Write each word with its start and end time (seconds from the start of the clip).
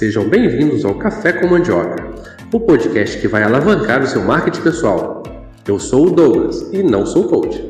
Sejam 0.00 0.26
bem-vindos 0.26 0.82
ao 0.82 0.94
Café 0.94 1.30
com 1.30 1.46
Mandioca, 1.46 2.10
o 2.54 2.58
podcast 2.58 3.20
que 3.20 3.28
vai 3.28 3.42
alavancar 3.42 4.00
o 4.00 4.06
seu 4.06 4.24
marketing 4.24 4.62
pessoal. 4.62 5.22
Eu 5.68 5.78
sou 5.78 6.06
o 6.06 6.10
Douglas 6.10 6.72
e 6.72 6.82
não 6.82 7.04
sou 7.04 7.28
coach. 7.28 7.62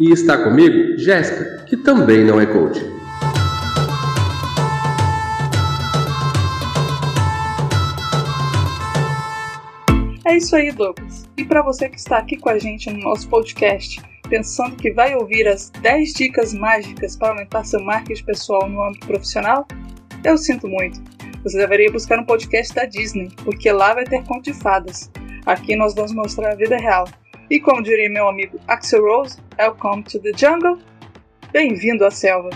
E 0.00 0.10
está 0.10 0.36
comigo 0.42 0.98
Jéssica, 0.98 1.64
que 1.68 1.76
também 1.76 2.24
não 2.24 2.40
é 2.40 2.46
coach. 2.46 2.84
É 10.26 10.36
isso 10.36 10.56
aí, 10.56 10.72
Douglas. 10.72 11.24
E 11.36 11.44
para 11.44 11.62
você 11.62 11.88
que 11.88 12.00
está 12.00 12.18
aqui 12.18 12.36
com 12.36 12.48
a 12.48 12.58
gente 12.58 12.90
no 12.90 12.98
nosso 12.98 13.28
podcast, 13.28 14.02
pensando 14.28 14.74
que 14.74 14.90
vai 14.90 15.14
ouvir 15.14 15.46
as 15.46 15.70
10 15.70 16.14
dicas 16.14 16.52
mágicas 16.52 17.14
para 17.14 17.28
aumentar 17.28 17.62
seu 17.62 17.80
marketing 17.80 18.24
pessoal 18.24 18.68
no 18.68 18.82
âmbito 18.82 19.06
profissional, 19.06 19.64
eu 20.24 20.36
sinto 20.36 20.66
muito. 20.66 21.13
Você 21.44 21.58
deveria 21.58 21.92
buscar 21.92 22.18
um 22.18 22.24
podcast 22.24 22.74
da 22.74 22.86
Disney, 22.86 23.28
porque 23.44 23.70
lá 23.70 23.92
vai 23.92 24.04
ter 24.04 24.24
conto 24.24 24.44
de 24.44 24.54
fadas. 24.54 25.10
Aqui 25.44 25.76
nós 25.76 25.94
vamos 25.94 26.14
mostrar 26.14 26.52
a 26.52 26.54
vida 26.54 26.74
real. 26.78 27.04
E 27.50 27.60
como 27.60 27.82
diria 27.82 28.08
meu 28.08 28.26
amigo 28.26 28.58
Axel 28.66 29.02
Rose, 29.02 29.38
Welcome 29.58 30.04
to 30.04 30.18
the 30.20 30.32
Jungle. 30.34 30.78
Bem-vindo 31.52 32.06
à 32.06 32.10
selva. 32.10 32.48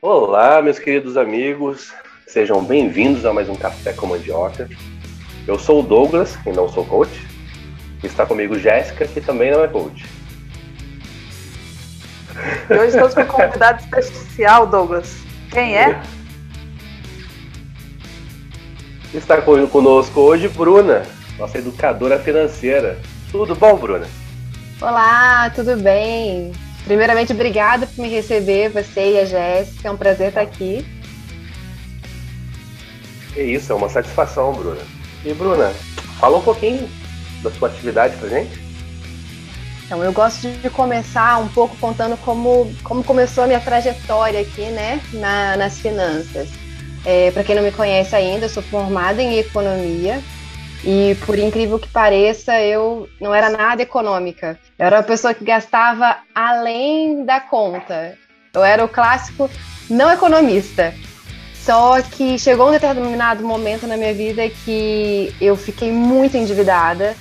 Olá, 0.00 0.62
meus 0.62 0.78
queridos 0.78 1.16
amigos, 1.16 1.92
sejam 2.28 2.62
bem-vindos 2.62 3.26
a 3.26 3.32
mais 3.32 3.48
um 3.48 3.56
Café 3.56 3.92
com 3.92 4.06
Mandioca. 4.06 4.68
Eu 5.48 5.58
sou 5.58 5.80
o 5.80 5.82
Douglas, 5.82 6.38
e 6.46 6.52
não 6.52 6.68
sou 6.68 6.86
coach, 6.86 7.29
está 8.06 8.24
comigo 8.26 8.58
Jéssica, 8.58 9.06
que 9.06 9.20
também 9.20 9.50
não 9.50 9.62
é 9.62 9.68
coach. 9.68 10.04
E 12.68 12.74
hoje 12.74 12.86
estamos 12.88 13.14
com 13.14 13.20
um 13.20 13.26
convidado 13.26 13.82
especial, 13.82 14.66
Douglas. 14.66 15.16
Quem 15.50 15.76
é? 15.76 16.00
Está 19.12 19.42
conosco 19.42 20.20
hoje 20.20 20.48
Bruna, 20.48 21.02
nossa 21.38 21.58
educadora 21.58 22.18
financeira. 22.18 22.98
Tudo 23.30 23.54
bom, 23.54 23.76
Bruna? 23.76 24.06
Olá, 24.80 25.50
tudo 25.50 25.76
bem? 25.76 26.52
Primeiramente, 26.84 27.32
obrigada 27.32 27.86
por 27.86 28.00
me 28.00 28.08
receber, 28.08 28.70
você 28.70 29.14
e 29.14 29.18
a 29.18 29.24
Jéssica. 29.24 29.88
É 29.88 29.90
um 29.90 29.96
prazer 29.96 30.28
estar 30.28 30.40
aqui. 30.40 30.86
É 33.36 33.42
isso, 33.42 33.72
é 33.72 33.74
uma 33.74 33.88
satisfação, 33.88 34.52
Bruna. 34.52 34.80
E, 35.24 35.34
Bruna, 35.34 35.72
fala 36.18 36.38
um 36.38 36.42
pouquinho 36.42 36.88
da 37.42 37.50
sua 37.50 37.68
atividade 37.68 38.16
pra 38.16 38.28
gente. 38.28 38.60
Então, 39.84 40.04
eu 40.04 40.12
gosto 40.12 40.48
de 40.48 40.70
começar 40.70 41.38
um 41.38 41.48
pouco 41.48 41.76
contando 41.78 42.16
como, 42.18 42.72
como 42.84 43.02
começou 43.02 43.44
a 43.44 43.46
minha 43.46 43.60
trajetória 43.60 44.40
aqui, 44.40 44.66
né, 44.66 45.00
na, 45.12 45.56
nas 45.56 45.80
finanças. 45.80 46.48
É, 47.04 47.30
para 47.30 47.42
quem 47.42 47.56
não 47.56 47.62
me 47.62 47.72
conhece 47.72 48.14
ainda, 48.14 48.46
eu 48.46 48.50
sou 48.50 48.62
formada 48.62 49.20
em 49.20 49.38
economia, 49.38 50.22
e 50.84 51.16
por 51.26 51.38
incrível 51.38 51.78
que 51.78 51.88
pareça, 51.88 52.58
eu 52.60 53.08
não 53.20 53.34
era 53.34 53.50
nada 53.50 53.82
econômica. 53.82 54.58
Eu 54.78 54.86
era 54.86 54.96
uma 54.96 55.02
pessoa 55.02 55.34
que 55.34 55.44
gastava 55.44 56.16
além 56.34 57.24
da 57.24 57.38
conta. 57.40 58.16
Eu 58.54 58.64
era 58.64 58.84
o 58.84 58.88
clássico 58.88 59.50
não 59.88 60.10
economista. 60.10 60.94
Só 61.54 62.00
que 62.00 62.38
chegou 62.38 62.68
um 62.68 62.72
determinado 62.72 63.44
momento 63.44 63.86
na 63.86 63.96
minha 63.96 64.14
vida 64.14 64.48
que 64.64 65.34
eu 65.40 65.54
fiquei 65.54 65.92
muito 65.92 66.36
endividada. 66.36 67.14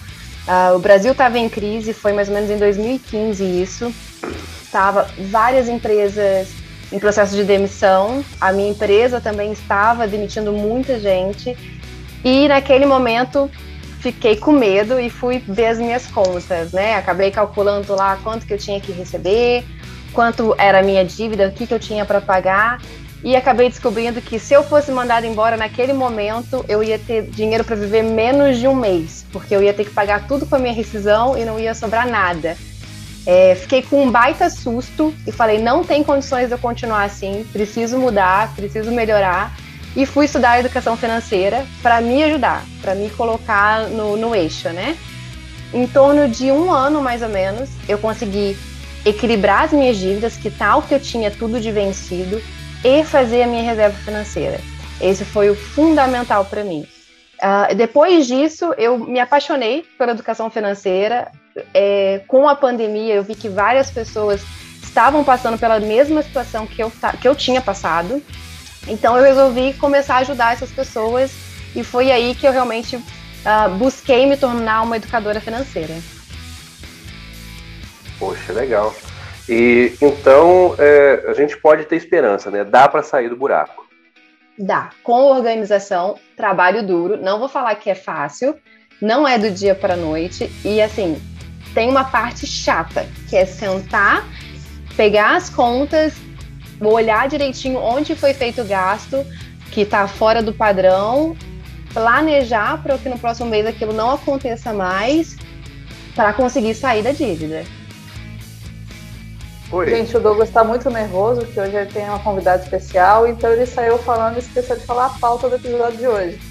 Uh, 0.47 0.75
o 0.75 0.79
Brasil 0.79 1.11
estava 1.11 1.37
em 1.37 1.47
crise, 1.47 1.93
foi 1.93 2.13
mais 2.13 2.27
ou 2.27 2.33
menos 2.33 2.49
em 2.49 2.57
2015 2.57 3.43
isso. 3.43 3.93
Estava 4.63 5.07
várias 5.29 5.67
empresas 5.67 6.49
em 6.91 6.99
processo 6.99 7.35
de 7.35 7.43
demissão. 7.43 8.23
A 8.39 8.51
minha 8.51 8.69
empresa 8.69 9.21
também 9.21 9.51
estava 9.51 10.07
demitindo 10.07 10.51
muita 10.51 10.99
gente. 10.99 11.57
E 12.23 12.47
naquele 12.47 12.85
momento 12.85 13.49
fiquei 13.99 14.35
com 14.35 14.51
medo 14.51 14.99
e 14.99 15.09
fui 15.09 15.43
ver 15.47 15.67
as 15.67 15.77
minhas 15.77 16.07
contas, 16.07 16.71
né? 16.71 16.95
Acabei 16.95 17.31
calculando 17.31 17.95
lá 17.95 18.17
quanto 18.23 18.45
que 18.45 18.53
eu 18.53 18.57
tinha 18.57 18.79
que 18.79 18.91
receber, 18.91 19.63
quanto 20.13 20.55
era 20.57 20.79
a 20.79 20.83
minha 20.83 21.03
dívida, 21.05 21.47
o 21.47 21.51
que, 21.51 21.67
que 21.67 21.73
eu 21.73 21.79
tinha 21.79 22.05
para 22.05 22.21
pagar. 22.21 22.81
E 23.23 23.35
acabei 23.35 23.69
descobrindo 23.69 24.21
que 24.21 24.39
se 24.39 24.53
eu 24.53 24.63
fosse 24.63 24.91
mandado 24.91 25.25
embora 25.25 25.57
naquele 25.57 25.91
momento, 25.91 26.63
eu 26.69 26.81
ia 26.81 26.97
ter 26.97 27.23
dinheiro 27.23 27.65
para 27.65 27.75
viver 27.75 28.01
menos 28.01 28.57
de 28.57 28.67
um 28.67 28.75
mês, 28.75 29.25
porque 29.31 29.53
eu 29.53 29.61
ia 29.61 29.73
ter 29.73 29.83
que 29.83 29.91
pagar 29.91 30.25
tudo 30.25 30.45
com 30.45 30.55
a 30.55 30.59
minha 30.59 30.73
rescisão 30.73 31.37
e 31.37 31.43
não 31.43 31.59
ia 31.59 31.75
sobrar 31.75 32.07
nada. 32.07 32.55
É, 33.25 33.55
fiquei 33.55 33.81
com 33.81 34.03
um 34.03 34.09
baita 34.09 34.49
susto 34.49 35.13
e 35.27 35.31
falei: 35.31 35.59
não 35.61 35.83
tem 35.83 36.03
condições 36.03 36.47
de 36.47 36.53
eu 36.53 36.57
continuar 36.57 37.03
assim, 37.03 37.45
preciso 37.51 37.97
mudar, 37.97 38.53
preciso 38.55 38.89
melhorar 38.91 39.53
e 39.95 40.05
fui 40.05 40.25
estudar 40.25 40.59
educação 40.59 40.95
financeira 40.95 41.65
para 41.81 41.99
me 41.99 42.23
ajudar, 42.23 42.63
para 42.81 42.95
me 42.95 43.09
colocar 43.09 43.87
no, 43.89 44.15
no 44.15 44.33
eixo, 44.33 44.69
né? 44.69 44.97
Em 45.73 45.85
torno 45.85 46.27
de 46.27 46.51
um 46.51 46.71
ano, 46.71 47.01
mais 47.01 47.21
ou 47.21 47.29
menos, 47.29 47.69
eu 47.87 47.97
consegui 47.97 48.57
equilibrar 49.05 49.65
as 49.65 49.73
minhas 49.73 49.97
dívidas, 49.97 50.35
que 50.35 50.49
tal 50.49 50.81
que 50.81 50.93
eu 50.93 50.99
tinha 50.99 51.29
tudo 51.29 51.59
de 51.59 51.71
vencido, 51.71 52.41
e 52.83 53.03
fazer 53.03 53.43
a 53.43 53.47
minha 53.47 53.63
reserva 53.63 53.97
financeira. 53.97 54.59
Esse 55.01 55.23
foi 55.25 55.49
o 55.49 55.55
fundamental 55.55 56.45
para 56.45 56.63
mim. 56.63 56.87
Uh, 57.41 57.73
depois 57.75 58.27
disso, 58.27 58.73
eu 58.77 58.97
me 58.97 59.19
apaixonei 59.19 59.85
pela 59.97 60.11
educação 60.11 60.49
financeira. 60.49 61.31
É, 61.73 62.21
com 62.27 62.47
a 62.47 62.55
pandemia, 62.55 63.15
eu 63.15 63.23
vi 63.23 63.35
que 63.35 63.49
várias 63.49 63.89
pessoas 63.89 64.41
estavam 64.81 65.23
passando 65.23 65.57
pela 65.57 65.79
mesma 65.79 66.21
situação 66.21 66.65
que 66.67 66.81
eu, 66.81 66.91
que 67.19 67.27
eu 67.27 67.35
tinha 67.35 67.61
passado. 67.61 68.21
Então 68.87 69.17
eu 69.17 69.23
resolvi 69.23 69.73
começar 69.73 70.15
a 70.15 70.19
ajudar 70.19 70.53
essas 70.53 70.71
pessoas 70.71 71.31
e 71.75 71.83
foi 71.83 72.11
aí 72.11 72.33
que 72.35 72.47
eu 72.47 72.51
realmente 72.51 72.95
uh, 72.95 73.69
busquei 73.77 74.25
me 74.25 74.35
tornar 74.35 74.81
uma 74.81 74.97
educadora 74.97 75.39
financeira. 75.39 75.95
Poxa, 78.17 78.51
legal. 78.51 78.93
E 79.49 79.93
então 80.01 80.75
é, 80.77 81.25
a 81.27 81.33
gente 81.33 81.57
pode 81.57 81.85
ter 81.85 81.95
esperança, 81.95 82.51
né? 82.51 82.63
Dá 82.63 82.87
para 82.87 83.01
sair 83.01 83.29
do 83.29 83.35
buraco. 83.35 83.87
Dá. 84.57 84.91
Com 85.03 85.31
organização, 85.31 86.19
trabalho 86.37 86.85
duro. 86.85 87.17
Não 87.17 87.39
vou 87.39 87.49
falar 87.49 87.75
que 87.75 87.89
é 87.89 87.95
fácil, 87.95 88.55
não 89.01 89.27
é 89.27 89.39
do 89.39 89.49
dia 89.49 89.73
para 89.73 89.95
noite 89.95 90.51
e 90.63 90.81
assim 90.81 91.19
tem 91.73 91.89
uma 91.89 92.03
parte 92.03 92.45
chata 92.45 93.05
que 93.29 93.35
é 93.35 93.45
sentar, 93.45 94.27
pegar 94.95 95.35
as 95.35 95.49
contas 95.49 96.13
olhar 96.87 97.27
direitinho 97.27 97.79
onde 97.79 98.15
foi 98.15 98.33
feito 98.33 98.61
o 98.61 98.65
gasto, 98.65 99.25
que 99.71 99.81
está 99.81 100.07
fora 100.07 100.41
do 100.41 100.53
padrão, 100.53 101.35
planejar 101.93 102.81
para 102.81 102.97
que 102.97 103.09
no 103.09 103.19
próximo 103.19 103.49
mês 103.49 103.65
aquilo 103.65 103.91
não 103.91 104.11
aconteça 104.11 104.71
mais, 104.71 105.35
para 106.15 106.33
conseguir 106.33 106.73
sair 106.75 107.03
da 107.03 107.11
dívida. 107.11 107.63
Oi. 109.71 109.87
Gente, 109.87 110.17
o 110.17 110.19
Douglas 110.19 110.49
está 110.49 110.63
muito 110.63 110.89
nervoso, 110.89 111.45
que 111.45 111.59
hoje 111.59 111.75
ele 111.75 111.91
tem 111.91 112.03
uma 112.05 112.17
convidada 112.17 112.63
especial, 112.63 113.27
então 113.27 113.51
ele 113.51 113.67
saiu 113.67 113.99
falando 113.99 114.37
e 114.37 114.39
esqueceu 114.39 114.75
de 114.75 114.83
falar 114.83 115.05
a 115.05 115.19
pauta 115.19 115.47
do 115.47 115.55
episódio 115.57 115.97
de 115.97 116.07
hoje. 116.07 116.41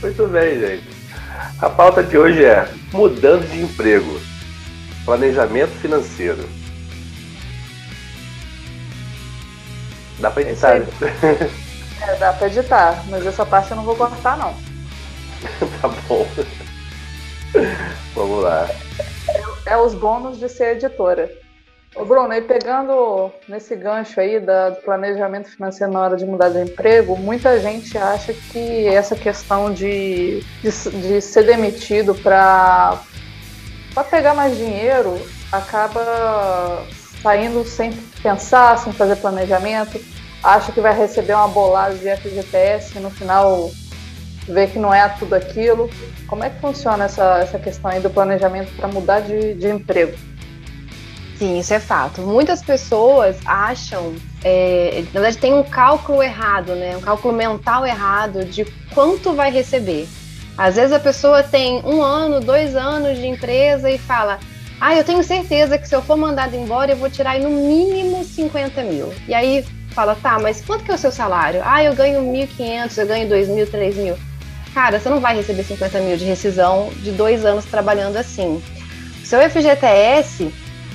Muito 0.00 0.28
bem, 0.28 0.60
gente. 0.60 0.88
A 1.60 1.68
pauta 1.68 2.04
de 2.04 2.16
hoje 2.16 2.44
é 2.44 2.68
mudando 2.92 3.50
de 3.50 3.62
emprego, 3.62 4.20
planejamento 5.04 5.72
financeiro. 5.80 6.48
Dá 10.20 10.30
pra 10.30 10.42
editar. 10.42 10.78
Né? 10.78 10.86
É, 12.00 12.14
dá 12.16 12.32
pra 12.32 12.46
editar, 12.46 13.04
mas 13.08 13.26
essa 13.26 13.44
parte 13.44 13.72
eu 13.72 13.76
não 13.76 13.84
vou 13.84 13.96
cortar, 13.96 14.38
não. 14.38 14.54
tá 15.82 15.88
bom. 16.08 16.26
Vamos 18.14 18.44
lá. 18.44 18.68
É, 19.70 19.76
os 19.76 19.94
bônus 19.94 20.40
de 20.40 20.48
ser 20.48 20.76
editora. 20.76 21.30
Ô 21.94 22.04
Bruno, 22.04 22.34
e 22.34 22.42
pegando 22.42 23.30
nesse 23.48 23.76
gancho 23.76 24.20
aí 24.20 24.40
da, 24.40 24.70
do 24.70 24.82
planejamento 24.82 25.48
financeiro 25.48 25.92
na 25.92 26.00
hora 26.00 26.16
de 26.16 26.26
mudar 26.26 26.48
de 26.48 26.60
emprego, 26.60 27.16
muita 27.16 27.60
gente 27.60 27.96
acha 27.96 28.32
que 28.32 28.88
essa 28.88 29.14
questão 29.14 29.72
de, 29.72 30.40
de, 30.60 30.70
de 30.70 31.20
ser 31.20 31.44
demitido 31.44 32.16
para 32.16 33.00
pegar 34.10 34.34
mais 34.34 34.56
dinheiro 34.56 35.16
acaba 35.52 36.84
saindo 37.22 37.64
sem 37.64 37.92
pensar, 38.24 38.76
sem 38.76 38.92
fazer 38.92 39.16
planejamento, 39.16 40.00
acha 40.42 40.72
que 40.72 40.80
vai 40.80 40.96
receber 40.96 41.34
uma 41.34 41.46
bolada 41.46 41.94
de 41.94 42.08
FGTS 42.16 42.98
e 42.98 43.00
no 43.00 43.10
final 43.10 43.70
vê 44.52 44.66
que 44.66 44.78
não 44.78 44.92
é 44.92 45.08
tudo 45.08 45.34
aquilo. 45.34 45.90
Como 46.26 46.44
é 46.44 46.50
que 46.50 46.60
funciona 46.60 47.04
essa, 47.04 47.38
essa 47.38 47.58
questão 47.58 47.90
aí 47.90 48.00
do 48.00 48.10
planejamento 48.10 48.72
para 48.76 48.88
mudar 48.88 49.20
de, 49.20 49.54
de 49.54 49.68
emprego? 49.68 50.16
Sim, 51.40 51.58
isso 51.58 51.72
é 51.72 51.80
fato. 51.80 52.20
Muitas 52.20 52.62
pessoas 52.62 53.38
acham, 53.46 54.14
é, 54.44 55.02
na 55.14 55.20
verdade, 55.20 55.38
tem 55.38 55.54
um 55.54 55.62
cálculo 55.62 56.22
errado, 56.22 56.74
né? 56.74 56.94
Um 56.96 57.00
cálculo 57.00 57.32
mental 57.32 57.86
errado 57.86 58.44
de 58.44 58.66
quanto 58.92 59.32
vai 59.32 59.50
receber. 59.50 60.06
Às 60.58 60.76
vezes 60.76 60.92
a 60.92 61.00
pessoa 61.00 61.42
tem 61.42 61.80
um 61.82 62.02
ano, 62.02 62.40
dois 62.40 62.76
anos 62.76 63.16
de 63.16 63.26
empresa 63.26 63.90
e 63.90 63.96
fala: 63.96 64.38
Ah, 64.78 64.94
eu 64.94 65.02
tenho 65.02 65.22
certeza 65.22 65.78
que 65.78 65.88
se 65.88 65.96
eu 65.96 66.02
for 66.02 66.18
mandado 66.18 66.54
embora, 66.54 66.92
eu 66.92 66.96
vou 66.98 67.08
tirar 67.08 67.38
no 67.38 67.48
mínimo 67.48 68.22
50 68.22 68.82
mil. 68.82 69.10
E 69.26 69.32
aí 69.32 69.64
fala: 69.92 70.14
Tá, 70.14 70.38
mas 70.38 70.62
quanto 70.62 70.84
que 70.84 70.90
é 70.90 70.94
o 70.94 70.98
seu 70.98 71.10
salário? 71.10 71.62
Ah, 71.64 71.82
eu 71.82 71.94
ganho 71.94 72.20
1.500, 72.20 72.98
eu 72.98 73.06
ganho 73.06 73.28
2.000, 73.30 73.66
3.000. 73.70 74.29
Cara, 74.74 75.00
você 75.00 75.08
não 75.08 75.20
vai 75.20 75.34
receber 75.36 75.64
50 75.64 76.00
mil 76.00 76.16
de 76.16 76.24
rescisão 76.24 76.90
de 76.96 77.10
dois 77.12 77.44
anos 77.44 77.64
trabalhando 77.64 78.16
assim. 78.16 78.62
O 79.22 79.26
seu 79.26 79.40
FGTS, 79.48 80.52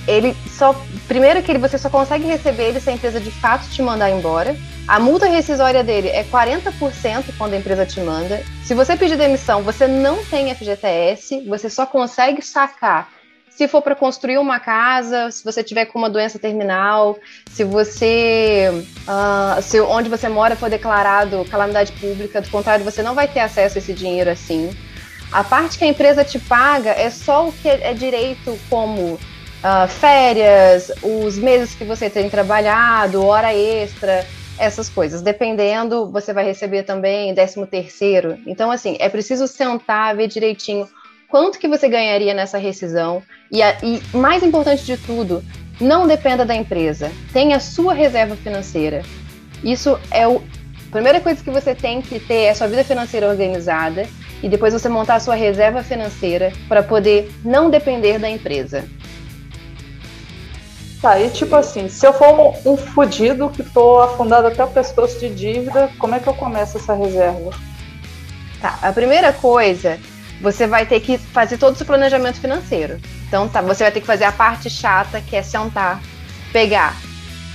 ele 0.08 0.36
só. 0.48 0.76
Primeiro 1.08 1.44
que 1.44 1.52
ele, 1.52 1.60
você 1.60 1.78
só 1.78 1.90
consegue 1.90 2.26
receber 2.26 2.70
ele 2.70 2.80
se 2.80 2.90
a 2.90 2.94
empresa 2.94 3.20
de 3.20 3.32
fato 3.32 3.70
te 3.70 3.82
mandar 3.82 4.10
embora. 4.10 4.56
A 4.88 5.00
multa 5.00 5.28
rescisória 5.28 5.84
dele 5.84 6.10
é 6.10 6.24
40% 6.24 7.26
quando 7.38 7.54
a 7.54 7.58
empresa 7.58 7.86
te 7.86 8.00
manda. 8.00 8.42
Se 8.64 8.74
você 8.74 8.96
pedir 8.96 9.18
demissão, 9.18 9.64
você 9.64 9.88
não 9.88 10.24
tem 10.26 10.54
FGTS, 10.54 11.44
você 11.48 11.70
só 11.70 11.86
consegue 11.86 12.42
sacar 12.42 13.10
se 13.56 13.70
for 13.70 13.82
para 13.82 13.96
construir 13.96 14.38
uma 14.38 14.60
casa, 14.60 15.32
se 15.32 15.44
você 15.44 15.64
tiver 15.64 15.86
com 15.86 15.98
uma 15.98 16.10
doença 16.10 16.38
terminal, 16.38 17.18
se 17.50 17.64
você, 17.64 18.70
uh, 19.08 19.62
se 19.62 19.80
onde 19.80 20.10
você 20.10 20.28
mora 20.28 20.58
for 20.58 20.70
declarado 20.70 21.46
calamidade 21.50 21.94
pública, 21.94 22.42
do 22.42 22.50
contrário, 22.50 22.84
você 22.84 23.02
não 23.02 23.16
vai 23.16 23.30
ter 23.30 23.40
acesso 23.40 23.78
a 23.78 23.80
esse 23.80 23.94
dinheiro 23.94 24.30
assim. 24.30 24.76
A 25.32 25.42
parte 25.42 25.78
que 25.78 25.86
a 25.86 25.88
empresa 25.88 26.24
te 26.24 26.38
paga 26.38 26.92
é 26.92 27.10
só 27.10 27.48
o 27.48 27.52
que 27.54 27.70
é 27.70 27.94
direito, 27.94 28.60
como 28.70 29.14
uh, 29.14 29.88
férias, 29.88 30.92
os 31.02 31.38
meses 31.38 31.74
que 31.74 31.86
você 31.86 32.10
tem 32.10 32.30
trabalhado, 32.30 33.26
hora 33.26 33.56
extra, 33.56 34.28
essas 34.58 34.90
coisas. 34.90 35.22
Dependendo, 35.22 36.12
você 36.12 36.34
vai 36.34 36.44
receber 36.44 36.84
também 36.84 37.34
13 37.34 37.66
terceiro. 37.68 38.38
Então, 38.46 38.70
assim, 38.70 38.98
é 39.00 39.08
preciso 39.08 39.48
sentar, 39.48 40.14
ver 40.14 40.28
direitinho 40.28 40.88
quanto 41.30 41.60
que 41.60 41.68
você 41.68 41.88
ganharia 41.88 42.34
nessa 42.34 42.58
rescisão. 42.58 43.22
E, 43.52 43.62
a, 43.62 43.78
e 43.84 44.02
mais 44.16 44.44
importante 44.44 44.86
de 44.86 44.98
tudo, 44.98 45.44
não 45.80 46.08
dependa 46.08 46.46
da 46.46 46.56
empresa. 46.56 47.12
Tenha 47.34 47.58
a 47.58 47.60
sua 47.60 47.94
reserva 47.94 48.36
financeira. 48.36 49.04
Isso 49.64 50.00
é 50.12 50.28
o, 50.28 50.38
a 50.88 50.92
primeira 50.92 51.20
coisa 51.20 51.44
que 51.44 51.52
você 51.52 51.76
tem 51.76 52.02
que 52.02 52.20
ter 52.20 52.44
é 52.44 52.50
a 52.52 52.56
sua 52.56 52.68
vida 52.68 52.84
financeira 52.84 53.28
organizada 53.28 54.08
e 54.42 54.50
depois 54.50 54.74
você 54.74 54.88
montar 54.88 55.16
a 55.16 55.20
sua 55.20 55.36
reserva 55.36 55.84
financeira 55.84 56.54
para 56.68 56.84
poder 56.84 57.32
não 57.44 57.70
depender 57.70 58.20
da 58.20 58.30
empresa. 58.30 58.86
Tá, 61.02 61.20
e 61.20 61.30
tipo 61.30 61.56
assim, 61.56 61.88
se 61.88 62.06
eu 62.06 62.14
for 62.14 62.56
um, 62.66 62.74
um 62.74 62.78
fudido 62.78 63.50
que 63.50 63.64
tô 63.64 64.00
afundado 64.00 64.48
até 64.48 64.64
o 64.64 64.68
pescoço 64.68 65.20
de 65.20 65.30
dívida, 65.30 65.90
como 66.00 66.16
é 66.16 66.20
que 66.20 66.28
eu 66.28 66.34
começo 66.34 66.78
essa 66.78 66.94
reserva? 66.94 67.52
Tá, 68.62 68.80
a 68.82 68.92
primeira 68.92 69.32
coisa, 69.34 70.00
você 70.42 70.68
vai 70.68 70.86
ter 70.86 71.00
que 71.00 71.18
fazer 71.18 71.58
todo 71.58 71.74
o 71.74 71.78
seu 71.78 71.86
planejamento 71.86 72.40
financeiro. 72.40 73.00
Então, 73.28 73.48
tá, 73.48 73.62
você 73.62 73.84
vai 73.84 73.92
ter 73.92 74.02
que 74.02 74.08
fazer 74.08 74.26
a 74.26 74.32
parte 74.32 74.70
chata, 74.70 75.22
que 75.22 75.36
é 75.36 75.42
sentar, 75.42 76.02
pegar 76.52 76.96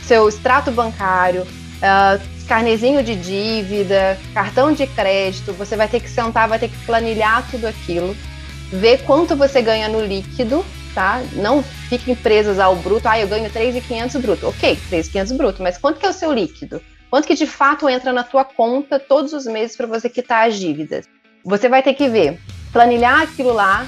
seu 0.03 0.29
extrato 0.29 0.71
bancário, 0.71 1.43
uh, 1.43 2.47
carnezinho 2.49 3.03
de 3.03 3.15
dívida, 3.15 4.19
cartão 4.35 4.73
de 4.73 4.87
crédito, 4.89 5.53
você 5.53 5.77
vai 5.77 5.87
ter 5.87 6.01
que 6.01 6.11
sentar, 6.11 6.49
vai 6.49 6.59
ter 6.59 6.69
que 6.69 6.77
planilhar 6.85 7.47
tudo 7.49 7.67
aquilo, 7.67 8.17
ver 8.73 9.03
quanto 9.05 9.37
você 9.37 9.63
ganha 9.63 9.89
no 9.89 10.05
líquido 10.05 10.65
tá? 10.95 11.23
Não 11.35 11.63
fiquem 11.63 12.15
presas 12.15 12.59
ao 12.59 12.77
bruto. 12.77 13.09
Ah, 13.09 13.19
eu 13.19 13.29
ganho 13.29 13.51
3.500 13.51 14.21
bruto. 14.21 14.49
Ok, 14.49 14.79
3.500 14.91 15.37
bruto, 15.37 15.63
mas 15.63 15.79
quanto 15.79 15.99
que 15.99 16.07
é 16.07 16.11
o 16.11 16.13
seu 16.13 16.33
líquido? 16.33 16.81
Quanto 17.09 17.27
que 17.27 17.35
de 17.35 17.47
fato 17.47 17.89
entra 17.89 18.13
na 18.13 18.23
tua 18.23 18.45
conta 18.45 18.99
todos 18.99 19.33
os 19.33 19.45
meses 19.47 19.77
para 19.77 19.87
você 19.87 20.09
quitar 20.09 20.49
as 20.49 20.59
dívidas? 20.59 21.09
Você 21.45 21.69
vai 21.69 21.83
ter 21.83 21.95
que 21.95 22.09
ver, 22.09 22.39
planilhar 22.73 23.23
aquilo 23.23 23.53
lá. 23.53 23.87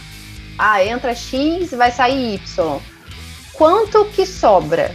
Ah, 0.58 0.84
entra 0.84 1.14
X, 1.14 1.70
vai 1.70 1.90
sair 1.90 2.34
Y. 2.34 2.80
Quanto 3.52 4.04
que 4.06 4.26
sobra? 4.26 4.94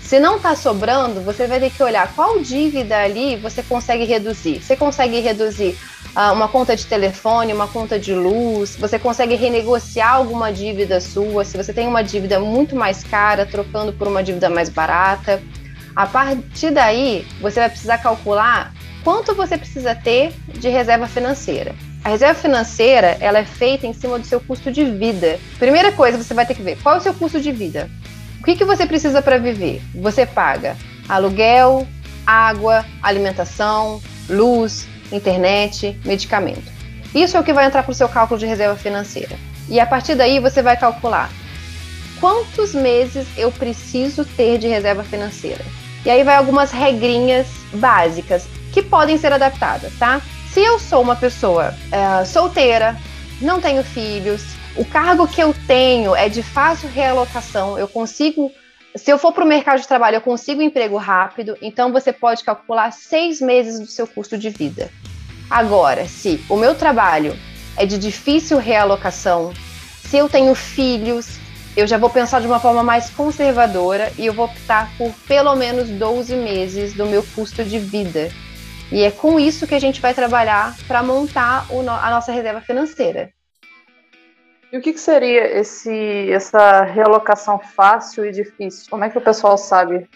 Se 0.00 0.20
não 0.20 0.36
está 0.36 0.54
sobrando, 0.54 1.20
você 1.20 1.48
vai 1.48 1.58
ter 1.58 1.70
que 1.70 1.82
olhar 1.82 2.12
qual 2.14 2.38
dívida 2.38 2.96
ali 2.96 3.36
você 3.36 3.62
consegue 3.62 4.04
reduzir. 4.04 4.62
Você 4.62 4.76
consegue 4.76 5.18
reduzir 5.18 5.76
uh, 6.14 6.32
uma 6.32 6.46
conta 6.46 6.76
de 6.76 6.86
telefone, 6.86 7.52
uma 7.52 7.66
conta 7.66 7.98
de 7.98 8.14
luz, 8.14 8.76
você 8.76 8.98
consegue 9.00 9.34
renegociar 9.34 10.14
alguma 10.14 10.52
dívida 10.52 11.00
sua. 11.00 11.44
Se 11.44 11.56
você 11.56 11.72
tem 11.72 11.88
uma 11.88 12.02
dívida 12.02 12.38
muito 12.38 12.76
mais 12.76 13.02
cara, 13.02 13.44
trocando 13.44 13.92
por 13.92 14.06
uma 14.06 14.22
dívida 14.22 14.48
mais 14.48 14.68
barata. 14.68 15.42
A 15.96 16.06
partir 16.06 16.70
daí, 16.70 17.26
você 17.40 17.58
vai 17.58 17.68
precisar 17.70 17.98
calcular 17.98 18.72
quanto 19.02 19.34
você 19.34 19.58
precisa 19.58 19.94
ter 19.94 20.32
de 20.54 20.68
reserva 20.68 21.08
financeira. 21.08 21.74
A 22.06 22.08
reserva 22.08 22.40
financeira 22.40 23.16
ela 23.18 23.40
é 23.40 23.44
feita 23.44 23.84
em 23.84 23.92
cima 23.92 24.16
do 24.16 24.24
seu 24.24 24.40
custo 24.40 24.70
de 24.70 24.84
vida. 24.84 25.40
Primeira 25.58 25.90
coisa, 25.90 26.16
você 26.16 26.32
vai 26.32 26.46
ter 26.46 26.54
que 26.54 26.62
ver 26.62 26.78
qual 26.80 26.94
é 26.94 26.98
o 26.98 27.00
seu 27.00 27.12
custo 27.12 27.40
de 27.40 27.50
vida 27.50 27.90
que, 28.46 28.54
que 28.54 28.64
você 28.64 28.86
precisa 28.86 29.20
para 29.20 29.38
viver? 29.38 29.82
Você 29.96 30.24
paga 30.24 30.76
aluguel, 31.08 31.86
água, 32.24 32.86
alimentação, 33.02 34.00
luz, 34.28 34.86
internet, 35.10 35.98
medicamento. 36.04 36.72
Isso 37.12 37.36
é 37.36 37.40
o 37.40 37.44
que 37.44 37.52
vai 37.52 37.66
entrar 37.66 37.82
para 37.82 37.90
o 37.90 37.94
seu 37.94 38.08
cálculo 38.08 38.38
de 38.38 38.46
reserva 38.46 38.76
financeira. 38.76 39.36
E 39.68 39.80
a 39.80 39.86
partir 39.86 40.14
daí 40.14 40.38
você 40.38 40.62
vai 40.62 40.76
calcular 40.76 41.28
quantos 42.20 42.72
meses 42.72 43.26
eu 43.36 43.50
preciso 43.50 44.24
ter 44.24 44.58
de 44.58 44.68
reserva 44.68 45.02
financeira. 45.02 45.64
E 46.04 46.10
aí 46.10 46.22
vai 46.22 46.36
algumas 46.36 46.70
regrinhas 46.70 47.48
básicas 47.72 48.46
que 48.72 48.80
podem 48.80 49.18
ser 49.18 49.32
adaptadas, 49.32 49.92
tá? 49.98 50.22
Se 50.56 50.62
eu 50.62 50.78
sou 50.78 51.02
uma 51.02 51.14
pessoa 51.14 51.74
é, 51.92 52.24
solteira, 52.24 52.96
não 53.42 53.60
tenho 53.60 53.84
filhos, 53.84 54.42
o 54.74 54.86
cargo 54.86 55.28
que 55.28 55.38
eu 55.38 55.54
tenho 55.66 56.16
é 56.16 56.30
de 56.30 56.42
fácil 56.42 56.88
realocação, 56.88 57.78
eu 57.78 57.86
consigo. 57.86 58.50
Se 58.94 59.12
eu 59.12 59.18
for 59.18 59.34
para 59.34 59.44
o 59.44 59.46
mercado 59.46 59.82
de 59.82 59.86
trabalho, 59.86 60.16
eu 60.16 60.20
consigo 60.22 60.62
um 60.62 60.64
emprego 60.64 60.96
rápido, 60.96 61.58
então 61.60 61.92
você 61.92 62.10
pode 62.10 62.42
calcular 62.42 62.90
seis 62.90 63.38
meses 63.38 63.78
do 63.78 63.86
seu 63.86 64.06
custo 64.06 64.38
de 64.38 64.48
vida. 64.48 64.90
Agora, 65.50 66.06
se 66.06 66.42
o 66.48 66.56
meu 66.56 66.74
trabalho 66.74 67.38
é 67.76 67.84
de 67.84 67.98
difícil 67.98 68.56
realocação, 68.56 69.52
se 70.06 70.16
eu 70.16 70.26
tenho 70.26 70.54
filhos, 70.54 71.36
eu 71.76 71.86
já 71.86 71.98
vou 71.98 72.08
pensar 72.08 72.40
de 72.40 72.46
uma 72.46 72.60
forma 72.60 72.82
mais 72.82 73.10
conservadora 73.10 74.10
e 74.16 74.24
eu 74.24 74.32
vou 74.32 74.46
optar 74.46 74.90
por 74.96 75.12
pelo 75.28 75.54
menos 75.54 75.90
12 75.90 76.34
meses 76.34 76.94
do 76.94 77.04
meu 77.04 77.22
custo 77.34 77.62
de 77.62 77.78
vida. 77.78 78.30
E 78.90 79.02
é 79.02 79.10
com 79.10 79.38
isso 79.38 79.66
que 79.66 79.74
a 79.74 79.80
gente 79.80 80.00
vai 80.00 80.14
trabalhar 80.14 80.76
para 80.86 81.02
montar 81.02 81.66
a 81.70 82.10
nossa 82.10 82.30
reserva 82.30 82.60
financeira. 82.60 83.30
E 84.72 84.78
o 84.78 84.80
que, 84.80 84.92
que, 84.92 85.00
seria 85.00 85.58
esse, 85.58 86.30
essa 86.30 86.82
realocação 86.82 87.58
fácil 87.58 88.24
e 88.24 88.32
difícil? 88.32 88.86
Como 88.90 89.04
é 89.04 89.10
que 89.10 89.18
o 89.18 89.20
pessoal 89.20 89.56
sabe? 89.56 90.08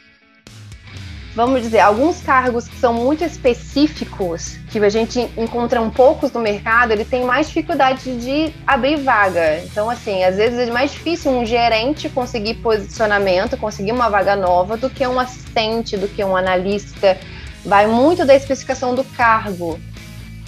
Vamos 1.35 1.63
dizer, 1.63 1.79
alguns 1.79 2.21
cargos 2.21 2.67
que 2.67 2.77
são 2.77 2.93
muito 2.93 3.23
específicos, 3.23 4.57
que 4.73 4.81
a 4.81 4.89
gente 4.89 5.21
encontra 5.37 5.81
um 5.81 5.89
poucos 5.89 6.33
no 6.33 6.41
mercado, 6.41 6.91
ele 6.91 7.05
tem 7.05 7.25
mais 7.25 7.47
dificuldade 7.47 8.17
de 8.17 8.53
abrir 8.67 8.97
vaga. 8.97 9.61
Então, 9.61 9.89
assim, 9.89 10.25
às 10.25 10.37
vezes 10.37 10.69
é 10.69 10.73
mais 10.73 10.91
difícil 10.91 11.31
um 11.31 11.47
gerente 11.47 12.09
conseguir 12.09 12.55
posicionamento, 12.55 13.57
conseguir 13.57 13.93
uma 13.93 14.09
vaga 14.09 14.35
nova, 14.35 14.77
do 14.77 14.91
que 14.91 15.07
um 15.07 15.21
assistente, 15.21 15.97
do 15.97 16.09
que 16.09 16.25
um 16.25 16.37
analista. 16.37 17.17
Vai 17.65 17.87
muito 17.87 18.25
da 18.25 18.35
especificação 18.35 18.95
do 18.95 19.05
cargo. 19.05 19.79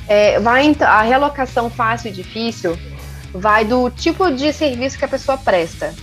É, 0.09 0.41
vai 0.41 0.75
a 0.81 1.03
realocação 1.03 1.71
fácil 1.71 2.09
e 2.09 2.13
difícil 2.13 2.77
vai 3.33 3.65
do 3.65 3.91
tipo 3.91 4.31
de 4.31 4.53
serviço 4.53 4.99
que 4.99 5.05
a 5.05 5.09
pessoa 5.09 5.39
presta. 5.39 5.95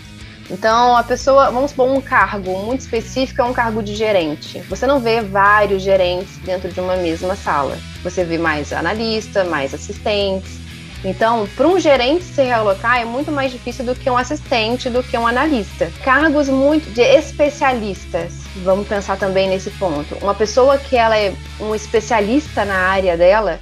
Então, 0.49 0.97
a 0.97 1.03
pessoa, 1.03 1.51
vamos 1.51 1.69
supor, 1.69 1.87
um 1.89 2.01
cargo 2.01 2.57
muito 2.65 2.81
específico 2.81 3.39
é 3.39 3.45
um 3.45 3.53
cargo 3.53 3.83
de 3.83 3.95
gerente. 3.95 4.59
Você 4.61 4.87
não 4.87 4.99
vê 4.99 5.21
vários 5.21 5.83
gerentes 5.83 6.37
dentro 6.37 6.71
de 6.71 6.79
uma 6.79 6.95
mesma 6.95 7.35
sala. 7.35 7.77
Você 8.03 8.23
vê 8.23 8.39
mais 8.39 8.73
analista, 8.73 9.43
mais 9.43 9.75
assistentes. 9.75 10.59
Então, 11.03 11.47
para 11.55 11.67
um 11.67 11.79
gerente 11.79 12.25
se 12.25 12.41
realocar 12.41 12.99
é 12.99 13.05
muito 13.05 13.31
mais 13.31 13.51
difícil 13.51 13.85
do 13.85 13.95
que 13.95 14.09
um 14.09 14.17
assistente, 14.17 14.89
do 14.89 15.01
que 15.01 15.17
um 15.17 15.25
analista. 15.25 15.89
Cargos 16.03 16.49
muito 16.49 16.89
de 16.91 17.01
especialistas. 17.01 18.43
Vamos 18.63 18.87
pensar 18.87 19.17
também 19.17 19.47
nesse 19.47 19.69
ponto. 19.71 20.15
Uma 20.21 20.35
pessoa 20.35 20.77
que 20.77 20.97
ela 20.97 21.17
é 21.17 21.33
um 21.59 21.73
especialista 21.73 22.65
na 22.65 22.75
área 22.75 23.15
dela, 23.15 23.61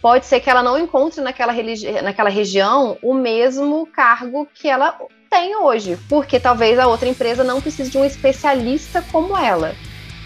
pode 0.00 0.24
ser 0.24 0.40
que 0.40 0.48
ela 0.48 0.62
não 0.62 0.78
encontre 0.78 1.20
naquela, 1.20 1.52
naquela 2.02 2.30
região 2.30 2.96
o 3.02 3.12
mesmo 3.12 3.86
cargo 3.86 4.48
que 4.54 4.68
ela 4.68 4.96
tem 5.28 5.56
hoje, 5.56 5.98
porque 6.08 6.40
talvez 6.40 6.78
a 6.78 6.86
outra 6.86 7.08
empresa 7.08 7.44
não 7.44 7.60
precise 7.60 7.90
de 7.90 7.98
um 7.98 8.04
especialista 8.04 9.04
como 9.12 9.36
ela. 9.36 9.74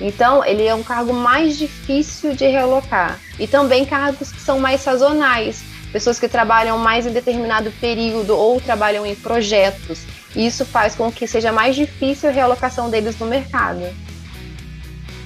Então, 0.00 0.44
ele 0.44 0.64
é 0.64 0.74
um 0.74 0.82
cargo 0.82 1.12
mais 1.12 1.58
difícil 1.58 2.34
de 2.34 2.46
relocar. 2.46 3.18
E 3.38 3.46
também 3.48 3.84
cargos 3.84 4.30
que 4.30 4.40
são 4.40 4.58
mais 4.58 4.80
sazonais, 4.80 5.71
pessoas 5.92 6.18
que 6.18 6.26
trabalham 6.26 6.78
mais 6.78 7.06
em 7.06 7.12
determinado 7.12 7.70
período 7.80 8.36
ou 8.36 8.60
trabalham 8.60 9.06
em 9.06 9.14
projetos. 9.14 10.04
Isso 10.34 10.64
faz 10.64 10.94
com 10.94 11.12
que 11.12 11.26
seja 11.26 11.52
mais 11.52 11.76
difícil 11.76 12.30
a 12.30 12.32
realocação 12.32 12.88
deles 12.88 13.18
no 13.18 13.26
mercado. 13.26 13.82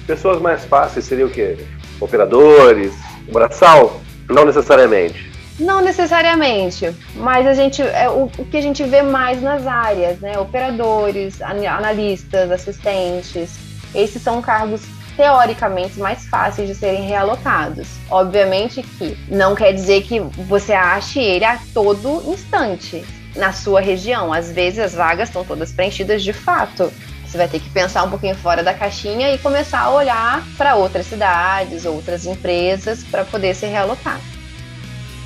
Pessoas 0.05 0.41
mais 0.41 0.65
fáceis 0.65 1.05
seriam 1.05 1.29
o 1.29 1.31
quê? 1.31 1.57
Operadores, 1.99 2.93
braçal? 3.31 4.01
Não 4.29 4.45
necessariamente. 4.45 5.31
Não 5.59 5.81
necessariamente, 5.81 6.93
mas 7.15 7.47
a 7.47 7.53
gente 7.53 7.81
é 7.81 8.07
o, 8.07 8.25
o, 8.37 8.45
que 8.45 8.57
a 8.57 8.61
gente 8.61 8.83
vê 8.83 9.01
mais 9.01 9.41
nas 9.41 9.65
áreas, 9.65 10.19
né? 10.19 10.37
Operadores, 10.37 11.41
analistas, 11.41 12.51
assistentes. 12.51 13.57
Esses 13.95 14.21
são 14.21 14.39
cargos 14.39 14.81
teoricamente 15.17 15.99
mais 15.99 16.25
fáceis 16.27 16.69
de 16.69 16.75
serem 16.75 17.01
realocados. 17.01 17.87
Obviamente 18.09 18.83
que 18.83 19.17
não 19.27 19.55
quer 19.55 19.73
dizer 19.73 20.03
que 20.03 20.19
você 20.19 20.73
ache 20.73 21.19
ele 21.19 21.43
a 21.43 21.59
todo 21.73 22.23
instante 22.31 23.03
na 23.35 23.51
sua 23.51 23.81
região. 23.81 24.31
Às 24.31 24.51
vezes 24.51 24.79
as 24.79 24.93
vagas 24.93 25.29
estão 25.29 25.43
todas 25.43 25.71
preenchidas 25.71 26.23
de 26.23 26.31
fato. 26.31 26.93
Você 27.25 27.37
vai 27.37 27.47
ter 27.47 27.59
que 27.59 27.69
pensar 27.69 28.03
um 28.03 28.09
pouquinho 28.09 28.35
fora 28.35 28.63
da 28.63 28.73
caixinha 28.73 29.33
e 29.33 29.37
começar 29.39 29.81
a 29.81 29.89
olhar 29.89 30.43
para 30.57 30.75
outras 30.75 31.07
cidades, 31.07 31.83
outras 31.83 32.25
empresas 32.25 33.03
para 33.03 33.25
poder 33.25 33.53
ser 33.53 33.67
realocado. 33.67 34.21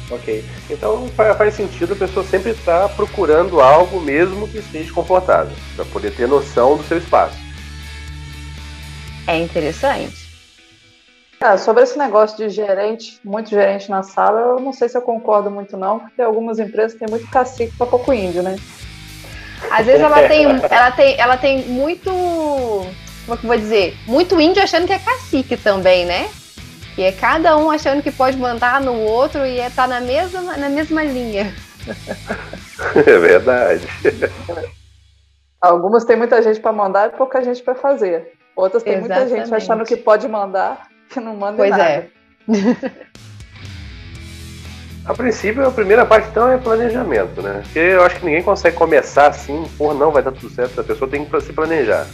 Ok. 0.10 0.44
Então 0.70 1.08
faz 1.16 1.54
sentido 1.54 1.94
a 1.94 1.96
pessoa 1.96 2.26
sempre 2.26 2.52
estar 2.52 2.88
tá 2.88 2.90
procurando 2.90 3.62
algo 3.62 4.00
mesmo 4.02 4.48
que 4.48 4.58
esteja 4.58 4.92
confortável, 4.92 5.56
para 5.76 5.86
poder 5.86 6.12
ter 6.12 6.28
noção 6.28 6.76
do 6.76 6.84
seu 6.84 6.98
espaço. 6.98 7.38
É 9.28 9.38
interessante. 9.38 10.32
Ah, 11.40 11.58
sobre 11.58 11.82
esse 11.82 11.98
negócio 11.98 12.38
de 12.38 12.50
gerente, 12.50 13.20
muito 13.24 13.50
gerente 13.50 13.90
na 13.90 14.04
sala, 14.04 14.40
eu 14.40 14.60
não 14.60 14.72
sei 14.72 14.88
se 14.88 14.96
eu 14.96 15.02
concordo 15.02 15.50
muito 15.50 15.76
não, 15.76 16.00
porque 16.00 16.22
algumas 16.22 16.60
empresas 16.60 16.98
têm 16.98 17.08
muito 17.10 17.28
cacique 17.32 17.76
para 17.76 17.88
pouco 17.88 18.14
índio, 18.14 18.44
né? 18.44 18.58
Às 19.72 19.88
vezes 19.88 20.02
ela 20.02 20.28
tem, 20.28 20.46
ela 20.70 20.92
tem, 20.92 21.20
ela 21.20 21.38
tem 21.38 21.64
muito, 21.64 22.12
como 22.12 23.34
é 23.34 23.38
que 23.38 23.44
eu 23.44 23.48
vou 23.48 23.58
dizer, 23.58 23.98
muito 24.06 24.40
índio 24.40 24.62
achando 24.62 24.86
que 24.86 24.94
é 24.94 25.00
cacique 25.00 25.58
também, 25.58 26.06
né? 26.06 26.30
Que 26.94 27.02
é 27.02 27.12
cada 27.12 27.58
um 27.58 27.72
achando 27.72 28.04
que 28.04 28.12
pode 28.12 28.38
mandar 28.38 28.80
no 28.80 28.94
outro 29.00 29.44
e 29.44 29.60
é 29.60 29.72
tá 29.72 29.88
na 29.88 30.00
mesma, 30.00 30.56
na 30.58 30.70
mesma 30.70 31.04
linha. 31.04 31.54
É 32.96 33.18
verdade. 33.20 33.88
Algumas 35.62 36.04
tem 36.04 36.16
muita 36.16 36.42
gente 36.42 36.60
para 36.60 36.74
mandar 36.74 37.10
e 37.10 37.18
pouca 37.18 37.44
gente 37.44 37.62
para 37.62 37.76
fazer. 37.76 38.34
Outras 38.56 38.84
tem 38.84 38.94
Exatamente. 38.94 39.30
muita 39.30 39.46
gente 39.46 39.56
achando 39.56 39.86
que 39.86 39.98
pode 39.98 40.28
mandar 40.28 40.88
que 41.10 41.20
não 41.20 41.36
manda 41.36 41.58
pois 41.58 41.72
nada. 41.72 42.08
Pois 42.46 42.66
é. 42.66 42.92
A 45.04 45.16
princípio, 45.16 45.66
a 45.66 45.72
primeira 45.72 46.06
parte 46.06 46.30
então 46.30 46.48
é 46.48 46.58
planejamento, 46.60 47.42
né? 47.42 47.62
Porque 47.64 47.80
eu 47.80 48.04
acho 48.04 48.20
que 48.20 48.26
ninguém 48.26 48.44
consegue 48.44 48.78
começar 48.78 49.28
assim, 49.28 49.64
por 49.76 49.96
não 49.96 50.12
vai 50.12 50.22
dar 50.22 50.32
tudo 50.32 50.48
certo, 50.50 50.80
a 50.80 50.84
pessoa 50.84 51.10
tem 51.10 51.26
que 51.26 51.42
se 51.42 51.52
planejar. 51.52 52.06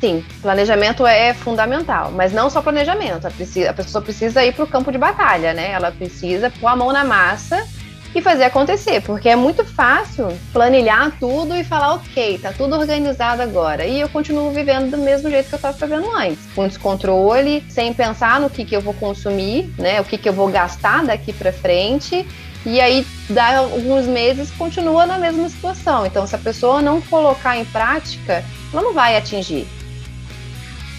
Sim, 0.00 0.24
planejamento 0.40 1.04
é 1.04 1.34
fundamental, 1.34 2.12
mas 2.12 2.32
não 2.32 2.48
só 2.48 2.62
planejamento. 2.62 3.26
A, 3.26 3.72
pessoa 3.72 4.00
precisa 4.02 4.44
ir 4.44 4.54
para 4.54 4.64
o 4.64 4.68
campo 4.68 4.92
de 4.92 4.98
batalha, 4.98 5.52
né? 5.52 5.72
Ela 5.72 5.90
precisa 5.90 6.52
pôr 6.60 6.68
a 6.68 6.76
mão 6.76 6.92
na 6.92 7.02
massa 7.02 7.66
e 8.14 8.22
fazer 8.22 8.44
acontecer, 8.44 9.02
porque 9.02 9.28
é 9.28 9.36
muito 9.36 9.64
fácil 9.64 10.28
planilhar 10.52 11.12
tudo 11.18 11.54
e 11.54 11.64
falar, 11.64 11.94
ok, 11.94 12.38
tá 12.38 12.52
tudo 12.52 12.76
organizado 12.76 13.42
agora. 13.42 13.86
E 13.86 14.00
eu 14.00 14.08
continuo 14.08 14.50
vivendo 14.50 14.90
do 14.90 14.98
mesmo 14.98 15.30
jeito 15.30 15.48
que 15.48 15.54
eu 15.54 15.58
estava 15.58 15.76
fazendo 15.76 16.10
antes, 16.16 16.46
com 16.54 16.66
descontrole, 16.66 17.64
sem 17.68 17.92
pensar 17.92 18.40
no 18.40 18.48
que, 18.50 18.64
que 18.64 18.76
eu 18.76 18.80
vou 18.80 18.94
consumir, 18.94 19.72
né? 19.78 20.00
O 20.00 20.04
que, 20.04 20.16
que 20.16 20.28
eu 20.28 20.32
vou 20.32 20.48
gastar 20.48 21.04
daqui 21.04 21.32
para 21.32 21.52
frente. 21.52 22.26
E 22.64 22.80
aí, 22.80 23.06
dá 23.30 23.58
alguns 23.58 24.06
meses, 24.06 24.50
continua 24.50 25.06
na 25.06 25.18
mesma 25.18 25.48
situação. 25.48 26.04
Então, 26.04 26.26
se 26.26 26.34
a 26.34 26.38
pessoa 26.38 26.82
não 26.82 27.00
colocar 27.00 27.56
em 27.56 27.64
prática, 27.64 28.44
ela 28.72 28.82
não 28.82 28.92
vai 28.92 29.16
atingir. 29.16 29.68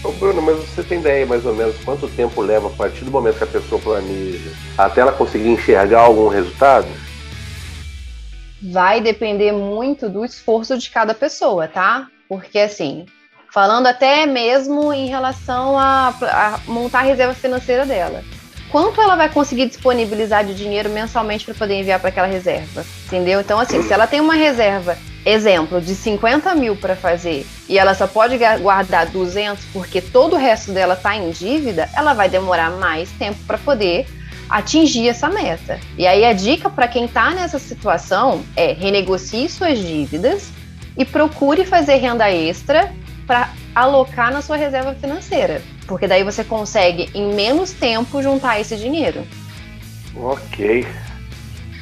Ô 0.02 0.12
Bruno, 0.12 0.40
mas 0.40 0.56
você 0.58 0.82
tem 0.82 1.00
ideia 1.00 1.26
mais 1.26 1.44
ou 1.44 1.54
menos 1.54 1.76
quanto 1.84 2.08
tempo 2.08 2.40
leva 2.40 2.68
a 2.68 2.70
partir 2.70 3.04
do 3.04 3.10
momento 3.10 3.38
que 3.38 3.44
a 3.44 3.48
pessoa 3.48 3.80
planeja 3.80 4.50
até 4.76 5.00
ela 5.00 5.12
conseguir 5.12 5.48
enxergar 5.48 6.02
algum 6.02 6.28
resultado? 6.28 6.86
Vai 8.62 9.00
depender 9.00 9.52
muito 9.52 10.08
do 10.08 10.24
esforço 10.24 10.78
de 10.78 10.88
cada 10.90 11.14
pessoa, 11.14 11.66
tá? 11.66 12.06
Porque 12.28 12.60
assim, 12.60 13.06
falando 13.52 13.88
até 13.88 14.24
mesmo 14.24 14.92
em 14.92 15.08
relação 15.08 15.76
a, 15.76 16.14
a 16.22 16.60
montar 16.66 17.00
a 17.00 17.02
reserva 17.02 17.34
financeira 17.34 17.84
dela. 17.84 18.22
Quanto 18.70 19.00
ela 19.00 19.16
vai 19.16 19.30
conseguir 19.30 19.66
disponibilizar 19.66 20.44
de 20.44 20.54
dinheiro 20.54 20.90
mensalmente 20.90 21.44
para 21.44 21.54
poder 21.54 21.80
enviar 21.80 21.98
para 21.98 22.10
aquela 22.10 22.26
reserva? 22.26 22.84
Entendeu? 23.06 23.40
Então, 23.40 23.58
assim, 23.58 23.82
se 23.82 23.92
ela 23.92 24.06
tem 24.06 24.20
uma 24.20 24.34
reserva 24.34 24.96
exemplo, 25.24 25.80
de 25.80 25.94
50 25.94 26.54
mil 26.54 26.76
para 26.76 26.96
fazer 26.96 27.46
e 27.68 27.78
ela 27.78 27.94
só 27.94 28.06
pode 28.06 28.38
guardar 28.60 29.06
200 29.06 29.64
porque 29.72 30.00
todo 30.00 30.34
o 30.34 30.38
resto 30.38 30.72
dela 30.72 30.94
está 30.94 31.16
em 31.16 31.30
dívida, 31.30 31.88
ela 31.94 32.14
vai 32.14 32.28
demorar 32.28 32.70
mais 32.70 33.10
tempo 33.12 33.38
para 33.46 33.58
poder 33.58 34.06
atingir 34.48 35.08
essa 35.08 35.28
meta. 35.28 35.78
E 35.96 36.06
aí 36.06 36.24
a 36.24 36.32
dica 36.32 36.70
para 36.70 36.88
quem 36.88 37.04
está 37.04 37.30
nessa 37.30 37.58
situação 37.58 38.42
é 38.56 38.72
renegocie 38.72 39.48
suas 39.48 39.78
dívidas 39.78 40.50
e 40.96 41.04
procure 41.04 41.64
fazer 41.64 41.96
renda 41.96 42.30
extra 42.30 42.92
para 43.26 43.52
alocar 43.74 44.32
na 44.32 44.40
sua 44.40 44.56
reserva 44.56 44.94
financeira, 44.94 45.62
porque 45.86 46.08
daí 46.08 46.24
você 46.24 46.42
consegue 46.42 47.10
em 47.14 47.34
menos 47.34 47.72
tempo 47.72 48.22
juntar 48.22 48.58
esse 48.58 48.76
dinheiro. 48.76 49.22
Ok. 50.16 50.86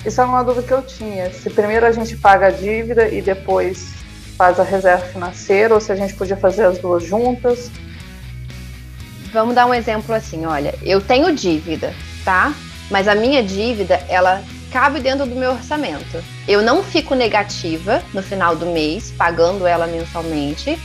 Isso 0.06 0.20
é 0.20 0.24
uma 0.24 0.44
dúvida 0.44 0.64
que 0.64 0.72
eu 0.72 0.82
tinha. 0.82 1.32
Se 1.32 1.50
primeiro 1.50 1.84
a 1.84 1.90
gente 1.90 2.16
paga 2.16 2.46
a 2.46 2.50
dívida 2.50 3.08
e 3.08 3.20
depois 3.20 3.92
faz 4.38 4.60
a 4.60 4.62
reserva 4.62 5.04
financeira, 5.04 5.74
ou 5.74 5.80
se 5.80 5.90
a 5.90 5.96
gente 5.96 6.14
podia 6.14 6.36
fazer 6.36 6.64
as 6.64 6.78
duas 6.78 7.02
juntas. 7.02 7.72
Vamos 9.32 9.56
dar 9.56 9.66
um 9.66 9.74
exemplo 9.74 10.14
assim, 10.14 10.46
olha, 10.46 10.72
eu 10.80 11.00
tenho 11.00 11.34
dívida, 11.34 11.92
tá? 12.24 12.54
Mas 12.88 13.08
a 13.08 13.16
minha 13.16 13.42
dívida, 13.42 14.00
ela 14.08 14.44
cabe 14.70 15.00
dentro 15.00 15.26
do 15.26 15.34
meu 15.34 15.50
orçamento. 15.50 16.22
Eu 16.46 16.62
não 16.62 16.84
fico 16.84 17.16
negativa 17.16 18.00
no 18.14 18.22
final 18.22 18.54
do 18.54 18.66
mês, 18.66 19.10
pagando 19.10 19.66
ela 19.66 19.88
mensalmente. 19.88 20.78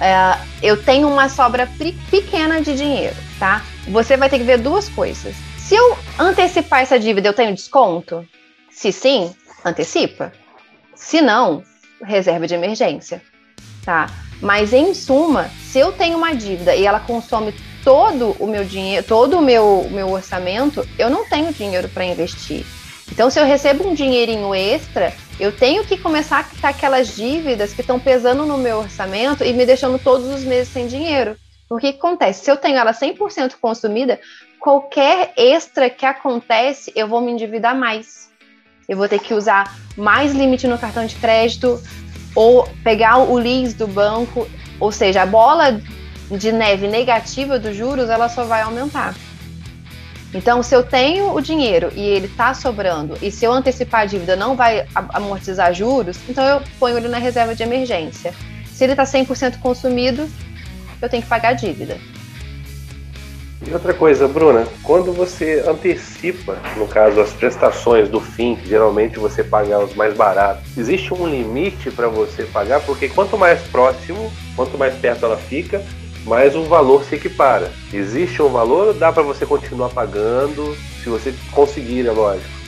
É, 0.00 0.38
eu 0.62 0.82
tenho 0.82 1.06
uma 1.06 1.28
sobra 1.28 1.68
pequena 2.10 2.62
de 2.62 2.74
dinheiro, 2.74 3.16
tá? 3.38 3.62
Você 3.88 4.16
vai 4.16 4.30
ter 4.30 4.38
que 4.38 4.44
ver 4.44 4.56
duas 4.56 4.88
coisas. 4.88 5.36
Se 5.58 5.74
eu 5.74 5.98
antecipar 6.18 6.80
essa 6.80 6.98
dívida, 6.98 7.28
eu 7.28 7.34
tenho 7.34 7.54
desconto? 7.54 8.26
Se 8.74 8.90
sim, 8.90 9.32
antecipa. 9.64 10.32
Se 10.96 11.22
não, 11.22 11.62
reserva 12.02 12.46
de 12.46 12.54
emergência, 12.54 13.22
tá? 13.84 14.06
Mas 14.42 14.72
em 14.72 14.92
suma, 14.92 15.48
se 15.70 15.78
eu 15.78 15.92
tenho 15.92 16.18
uma 16.18 16.34
dívida 16.34 16.74
e 16.74 16.84
ela 16.84 16.98
consome 16.98 17.54
todo 17.84 18.36
o 18.40 18.46
meu 18.46 18.64
dinheiro, 18.64 19.06
todo 19.06 19.38
o 19.38 19.42
meu, 19.42 19.88
meu 19.90 20.10
orçamento, 20.10 20.86
eu 20.98 21.08
não 21.08 21.24
tenho 21.24 21.52
dinheiro 21.52 21.88
para 21.88 22.04
investir. 22.04 22.66
Então, 23.10 23.30
se 23.30 23.38
eu 23.38 23.44
recebo 23.44 23.86
um 23.86 23.94
dinheirinho 23.94 24.52
extra, 24.52 25.14
eu 25.38 25.52
tenho 25.56 25.84
que 25.84 25.96
começar 25.96 26.40
a 26.40 26.44
quitar 26.44 26.72
aquelas 26.72 27.14
dívidas 27.14 27.72
que 27.72 27.80
estão 27.80 28.00
pesando 28.00 28.44
no 28.44 28.58
meu 28.58 28.78
orçamento 28.78 29.44
e 29.44 29.52
me 29.52 29.64
deixando 29.64 29.98
todos 29.98 30.26
os 30.26 30.42
meses 30.42 30.72
sem 30.72 30.88
dinheiro. 30.88 31.36
O 31.70 31.78
que 31.78 31.88
acontece? 31.88 32.44
Se 32.44 32.50
eu 32.50 32.56
tenho 32.56 32.76
ela 32.76 32.92
100% 32.92 33.54
consumida, 33.60 34.20
qualquer 34.58 35.32
extra 35.36 35.88
que 35.88 36.04
acontece, 36.04 36.92
eu 36.96 37.06
vou 37.06 37.20
me 37.20 37.30
endividar 37.30 37.76
mais 37.76 38.23
eu 38.88 38.96
vou 38.96 39.08
ter 39.08 39.18
que 39.18 39.34
usar 39.34 39.76
mais 39.96 40.32
limite 40.32 40.66
no 40.66 40.78
cartão 40.78 41.06
de 41.06 41.14
crédito 41.16 41.80
ou 42.34 42.68
pegar 42.82 43.18
o 43.18 43.36
lease 43.36 43.74
do 43.74 43.86
banco, 43.86 44.48
ou 44.80 44.90
seja, 44.90 45.22
a 45.22 45.26
bola 45.26 45.80
de 46.30 46.50
neve 46.50 46.88
negativa 46.88 47.58
dos 47.58 47.76
juros, 47.76 48.08
ela 48.08 48.28
só 48.28 48.44
vai 48.44 48.62
aumentar. 48.62 49.14
Então, 50.32 50.64
se 50.64 50.74
eu 50.74 50.82
tenho 50.82 51.32
o 51.32 51.40
dinheiro 51.40 51.92
e 51.94 52.00
ele 52.00 52.26
está 52.26 52.52
sobrando, 52.54 53.16
e 53.22 53.30
se 53.30 53.44
eu 53.44 53.52
antecipar 53.52 54.00
a 54.00 54.04
dívida 54.04 54.34
não 54.34 54.56
vai 54.56 54.84
amortizar 55.10 55.72
juros, 55.72 56.18
então 56.28 56.44
eu 56.44 56.60
ponho 56.80 56.96
ele 56.96 57.06
na 57.06 57.18
reserva 57.18 57.54
de 57.54 57.62
emergência. 57.62 58.34
Se 58.72 58.82
ele 58.82 58.94
está 58.94 59.04
100% 59.04 59.60
consumido, 59.60 60.28
eu 61.00 61.08
tenho 61.08 61.22
que 61.22 61.28
pagar 61.28 61.50
a 61.50 61.52
dívida. 61.52 61.96
E 63.66 63.72
outra 63.72 63.94
coisa, 63.94 64.28
Bruna, 64.28 64.66
quando 64.82 65.10
você 65.12 65.64
antecipa, 65.66 66.58
no 66.76 66.86
caso, 66.86 67.20
as 67.20 67.32
prestações 67.32 68.10
do 68.10 68.20
fim, 68.20 68.56
que 68.56 68.68
geralmente 68.68 69.18
você 69.18 69.42
paga 69.42 69.78
os 69.78 69.94
mais 69.94 70.14
baratos, 70.14 70.76
existe 70.76 71.14
um 71.14 71.26
limite 71.26 71.90
para 71.90 72.08
você 72.08 72.42
pagar? 72.44 72.80
Porque 72.82 73.08
quanto 73.08 73.38
mais 73.38 73.60
próximo, 73.68 74.30
quanto 74.54 74.76
mais 74.76 74.94
perto 74.94 75.24
ela 75.24 75.38
fica, 75.38 75.82
mais 76.26 76.54
o 76.54 76.64
valor 76.64 77.04
se 77.04 77.14
equipara. 77.14 77.72
Existe 77.92 78.42
um 78.42 78.48
valor 78.48 78.88
ou 78.88 78.94
dá 78.94 79.10
para 79.10 79.22
você 79.22 79.46
continuar 79.46 79.88
pagando, 79.88 80.76
se 81.02 81.08
você 81.08 81.32
conseguir, 81.52 82.06
é 82.06 82.10
lógico? 82.10 82.64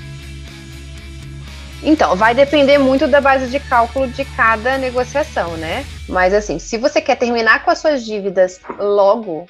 Então, 1.83 2.17
vai 2.17 2.35
depender 2.35 2.79
muito 2.79 3.07
da 3.07 3.21
base 3.21 3.49
de 3.49 3.61
cálculo 3.61 4.09
de 4.09 4.25
cada 4.25 4.79
negociação, 4.79 5.57
né? 5.59 5.85
Mas 6.09 6.33
assim, 6.33 6.59
se 6.59 6.79
você 6.79 7.03
quer 7.03 7.17
terminar 7.17 7.65
com 7.65 7.71
as 7.71 7.79
suas 7.79 8.05
dívidas 8.05 8.61
logo, 8.79 9.47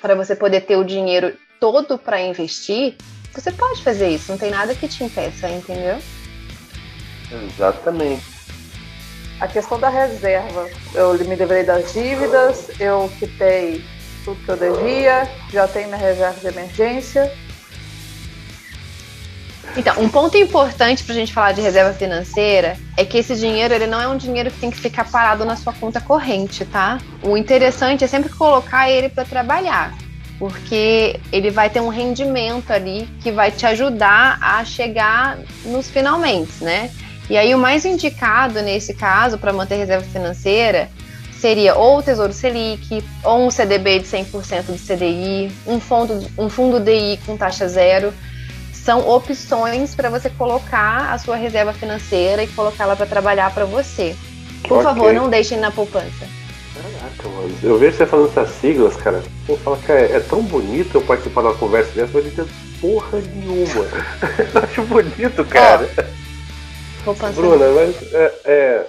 para 0.00 0.14
você 0.14 0.34
poder 0.34 0.62
ter 0.62 0.76
o 0.76 0.84
dinheiro 0.84 1.36
todo 1.60 1.98
para 1.98 2.20
investir, 2.20 2.96
você 3.32 3.52
pode 3.52 3.82
fazer 3.82 4.08
isso, 4.08 4.30
não 4.30 4.38
tem 4.38 4.50
nada 4.50 4.74
que 4.74 4.88
te 4.88 5.04
impeça, 5.04 5.48
entendeu? 5.48 5.98
Exatamente. 7.30 8.24
A 9.40 9.46
questão 9.46 9.78
da 9.78 9.88
reserva, 9.88 10.68
eu 10.94 11.14
me 11.14 11.36
livrei 11.36 11.62
das 11.62 11.92
dívidas, 11.92 12.68
eu 12.80 13.10
quitei 13.18 13.84
tudo 14.24 14.44
que 14.44 14.48
eu 14.48 14.56
devia, 14.56 15.30
já 15.52 15.68
tenho 15.68 15.88
minha 15.88 15.98
reserva 15.98 16.40
de 16.40 16.46
emergência. 16.48 17.32
Então, 19.78 19.94
um 20.02 20.08
ponto 20.08 20.36
importante 20.36 21.04
para 21.04 21.14
a 21.14 21.16
gente 21.16 21.32
falar 21.32 21.52
de 21.52 21.60
reserva 21.60 21.94
financeira 21.94 22.76
é 22.96 23.04
que 23.04 23.16
esse 23.16 23.36
dinheiro 23.36 23.72
ele 23.72 23.86
não 23.86 24.00
é 24.00 24.08
um 24.08 24.16
dinheiro 24.16 24.50
que 24.50 24.58
tem 24.58 24.72
que 24.72 24.76
ficar 24.76 25.08
parado 25.08 25.44
na 25.44 25.54
sua 25.54 25.72
conta 25.72 26.00
corrente, 26.00 26.64
tá? 26.64 26.98
O 27.22 27.36
interessante 27.36 28.02
é 28.02 28.08
sempre 28.08 28.28
colocar 28.28 28.90
ele 28.90 29.08
para 29.08 29.24
trabalhar, 29.24 29.96
porque 30.36 31.20
ele 31.30 31.52
vai 31.52 31.70
ter 31.70 31.80
um 31.80 31.90
rendimento 31.90 32.72
ali 32.72 33.08
que 33.22 33.30
vai 33.30 33.52
te 33.52 33.64
ajudar 33.66 34.38
a 34.42 34.64
chegar 34.64 35.38
nos 35.64 35.88
finalmente, 35.88 36.64
né? 36.64 36.90
E 37.30 37.36
aí 37.36 37.54
o 37.54 37.58
mais 37.58 37.84
indicado 37.84 38.60
nesse 38.62 38.92
caso 38.94 39.38
para 39.38 39.52
manter 39.52 39.76
reserva 39.76 40.04
financeira 40.04 40.90
seria 41.30 41.76
ou 41.76 41.98
o 41.98 42.02
Tesouro 42.02 42.32
Selic, 42.32 43.04
ou 43.22 43.46
um 43.46 43.50
CDB 43.50 44.00
de 44.00 44.08
100% 44.08 44.64
do 44.64 44.76
CDI, 44.76 45.52
um 45.64 45.78
fundo, 45.78 46.26
um 46.36 46.48
fundo 46.48 46.80
DI 46.80 47.20
com 47.24 47.36
taxa 47.36 47.68
zero 47.68 48.12
são 48.84 49.06
opções 49.08 49.94
para 49.94 50.08
você 50.08 50.30
colocar 50.30 51.12
a 51.12 51.18
sua 51.18 51.36
reserva 51.36 51.72
financeira 51.72 52.42
e 52.42 52.48
colocá-la 52.48 52.96
para 52.96 53.06
trabalhar 53.06 53.52
para 53.52 53.64
você. 53.64 54.16
Por 54.62 54.78
okay. 54.78 54.84
favor, 54.84 55.12
não 55.12 55.28
deixem 55.28 55.58
na 55.58 55.70
poupança. 55.70 56.26
Caraca, 56.74 57.28
mano. 57.28 57.54
Eu 57.62 57.78
vejo 57.78 57.96
você 57.96 58.06
falando 58.06 58.28
essas 58.28 58.50
siglas, 58.60 58.96
cara. 58.96 59.22
Eu 59.48 59.56
falo 59.58 59.76
que 59.78 59.92
é, 59.92 60.16
é 60.16 60.20
tão 60.20 60.42
bonito 60.42 60.96
eu 60.96 61.02
participar 61.02 61.42
de 61.42 61.48
uma 61.48 61.54
conversa 61.54 61.92
dessa, 61.92 62.10
mas 62.14 62.24
não 62.24 62.30
entendo 62.30 62.50
porra 62.80 63.20
nenhuma. 63.20 63.84
eu 64.54 64.62
acho 64.62 64.82
bonito, 64.82 65.44
cara. 65.44 65.88
poupança. 67.04 67.32
Bruna, 67.32 67.66
mas 67.70 68.14
é, 68.14 68.32
é, 68.44 68.86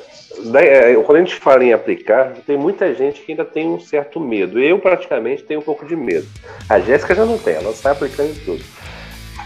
é, 0.92 0.96
quando 1.04 1.18
a 1.18 1.20
gente 1.20 1.36
fala 1.36 1.64
em 1.64 1.74
aplicar, 1.74 2.34
tem 2.46 2.58
muita 2.58 2.94
gente 2.94 3.22
que 3.22 3.32
ainda 3.32 3.46
tem 3.46 3.68
um 3.68 3.80
certo 3.80 4.20
medo. 4.20 4.60
Eu, 4.60 4.80
praticamente, 4.80 5.44
tenho 5.44 5.60
um 5.60 5.64
pouco 5.64 5.86
de 5.86 5.96
medo. 5.96 6.28
A 6.68 6.80
Jéssica 6.80 7.16
já 7.16 7.26
não 7.26 7.38
tem, 7.38 7.56
ela 7.56 7.74
sai 7.74 7.94
aplicando 7.94 8.30
em 8.30 8.36
tudo. 8.46 8.64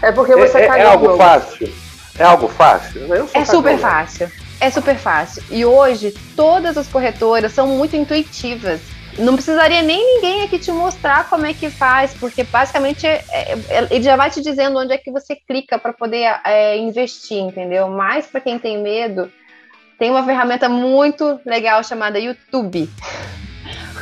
É 0.04 0.12
porque 0.12 0.36
você 0.36 0.58
é, 0.58 0.68
é, 0.68 0.80
é 0.80 0.84
algo 0.84 1.16
fácil? 1.16 1.72
É 2.18 2.24
algo 2.24 2.48
fácil? 2.48 3.00
é 3.32 3.44
super 3.44 3.78
fácil. 3.78 4.30
É 4.60 4.70
super 4.70 4.96
fácil. 4.96 5.42
E 5.50 5.64
hoje, 5.64 6.14
todas 6.36 6.76
as 6.76 6.86
corretoras 6.86 7.52
são 7.52 7.66
muito 7.66 7.96
intuitivas. 7.96 8.80
Não 9.18 9.34
precisaria 9.34 9.80
nem 9.80 10.16
ninguém 10.16 10.42
aqui 10.42 10.58
te 10.58 10.70
mostrar 10.70 11.28
como 11.30 11.46
é 11.46 11.54
que 11.54 11.70
faz, 11.70 12.12
porque 12.14 12.44
basicamente 12.44 13.06
é, 13.06 13.24
é, 13.30 13.58
é 13.68 13.86
ele 13.90 14.02
já 14.02 14.16
vai 14.16 14.30
te 14.30 14.42
dizendo 14.42 14.78
onde 14.78 14.92
é 14.92 14.98
que 14.98 15.10
você 15.10 15.36
clica 15.36 15.78
para 15.78 15.92
poder 15.92 16.38
é, 16.44 16.76
investir, 16.76 17.38
entendeu? 17.38 17.88
Mas 17.88 18.26
para 18.26 18.40
quem 18.40 18.58
tem 18.58 18.82
medo, 18.82 19.32
tem 19.98 20.10
uma 20.10 20.24
ferramenta 20.24 20.68
muito 20.68 21.40
legal 21.46 21.82
chamada 21.82 22.18
YouTube. 22.18 22.90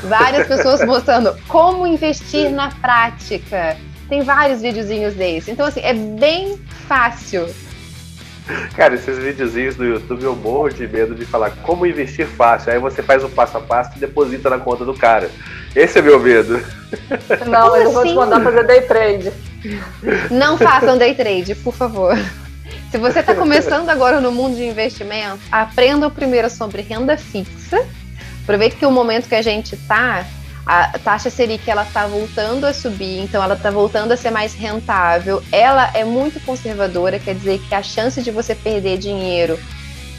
Várias 0.02 0.48
pessoas 0.48 0.82
mostrando 0.86 1.36
como 1.46 1.86
investir 1.86 2.50
na 2.50 2.70
prática. 2.70 3.76
Tem 4.08 4.22
vários 4.22 4.60
videozinhos 4.60 5.14
desse. 5.14 5.50
Então, 5.50 5.66
assim, 5.66 5.80
é 5.80 5.94
bem 5.94 6.58
fácil. 6.86 7.46
Cara, 8.74 8.94
esses 8.94 9.18
videozinhos 9.18 9.76
do 9.76 9.84
YouTube 9.84 10.24
eu 10.24 10.34
morro 10.34 10.68
de 10.68 10.86
medo 10.88 11.14
de 11.14 11.24
falar 11.24 11.50
como 11.62 11.86
investir 11.86 12.26
fácil. 12.26 12.72
Aí 12.72 12.78
você 12.78 13.02
faz 13.02 13.22
o 13.22 13.28
passo 13.28 13.56
a 13.56 13.60
passo 13.60 13.92
e 13.96 14.00
deposita 14.00 14.50
na 14.50 14.58
conta 14.58 14.84
do 14.84 14.94
cara. 14.94 15.30
Esse 15.74 16.00
é 16.00 16.02
meu 16.02 16.18
medo. 16.18 16.60
Não, 17.48 17.76
eu 17.76 17.92
vou 17.92 18.02
te 18.02 18.08
assim? 18.08 18.16
mandar 18.16 18.42
fazer 18.42 18.66
day 18.66 18.82
trade. 18.82 19.32
Não 20.30 20.58
façam 20.58 20.98
day 20.98 21.14
trade, 21.14 21.54
por 21.54 21.72
favor. 21.72 22.16
Se 22.90 22.98
você 22.98 23.20
está 23.20 23.34
começando 23.34 23.88
agora 23.88 24.20
no 24.20 24.32
mundo 24.32 24.56
de 24.56 24.64
investimento, 24.64 25.40
aprenda 25.50 26.10
primeiro 26.10 26.50
sobre 26.50 26.82
renda 26.82 27.16
fixa. 27.16 27.82
Aproveite 28.42 28.76
que 28.76 28.84
o 28.84 28.90
momento 28.90 29.28
que 29.28 29.34
a 29.34 29.42
gente 29.42 29.74
está 29.74 30.26
a 30.64 30.98
taxa 30.98 31.28
Selic 31.28 31.68
ela 31.68 31.82
está 31.82 32.06
voltando 32.06 32.64
a 32.64 32.72
subir, 32.72 33.18
então 33.20 33.42
ela 33.42 33.54
está 33.54 33.70
voltando 33.70 34.12
a 34.12 34.16
ser 34.16 34.30
mais 34.30 34.54
rentável. 34.54 35.42
Ela 35.50 35.90
é 35.92 36.04
muito 36.04 36.40
conservadora, 36.40 37.18
quer 37.18 37.34
dizer 37.34 37.60
que 37.68 37.74
a 37.74 37.82
chance 37.82 38.22
de 38.22 38.30
você 38.30 38.54
perder 38.54 38.98
dinheiro 38.98 39.58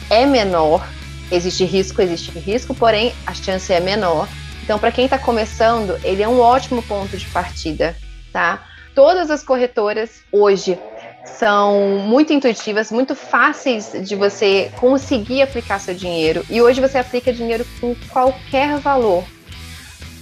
é 0.10 0.26
menor. 0.26 0.86
Existe 1.32 1.64
risco, 1.64 2.02
existe 2.02 2.38
risco, 2.38 2.76
porém 2.76 3.14
a 3.26 3.34
chance 3.34 3.72
é 3.72 3.80
menor. 3.80 4.28
Então, 4.64 4.78
para 4.78 4.92
quem 4.92 5.06
está 5.06 5.18
começando, 5.18 5.98
ele 6.04 6.22
é 6.22 6.28
um 6.28 6.40
ótimo 6.40 6.84
ponto 6.84 7.18
de 7.18 7.26
partida, 7.28 7.96
tá? 8.32 8.64
Todas 8.94 9.32
as 9.32 9.44
corretoras 9.44 10.22
hoje 10.32 10.78
são 11.26 12.00
muito 12.00 12.34
intuitivas, 12.34 12.92
muito 12.92 13.16
fáceis 13.16 13.92
de 14.04 14.16
você 14.16 14.72
conseguir 14.78 15.42
aplicar 15.42 15.80
seu 15.80 15.96
dinheiro. 15.96 16.46
E 16.50 16.62
hoje 16.62 16.82
você 16.82 16.98
aplica 16.98 17.32
dinheiro 17.32 17.66
com 17.80 17.96
qualquer 18.12 18.78
valor 18.78 19.24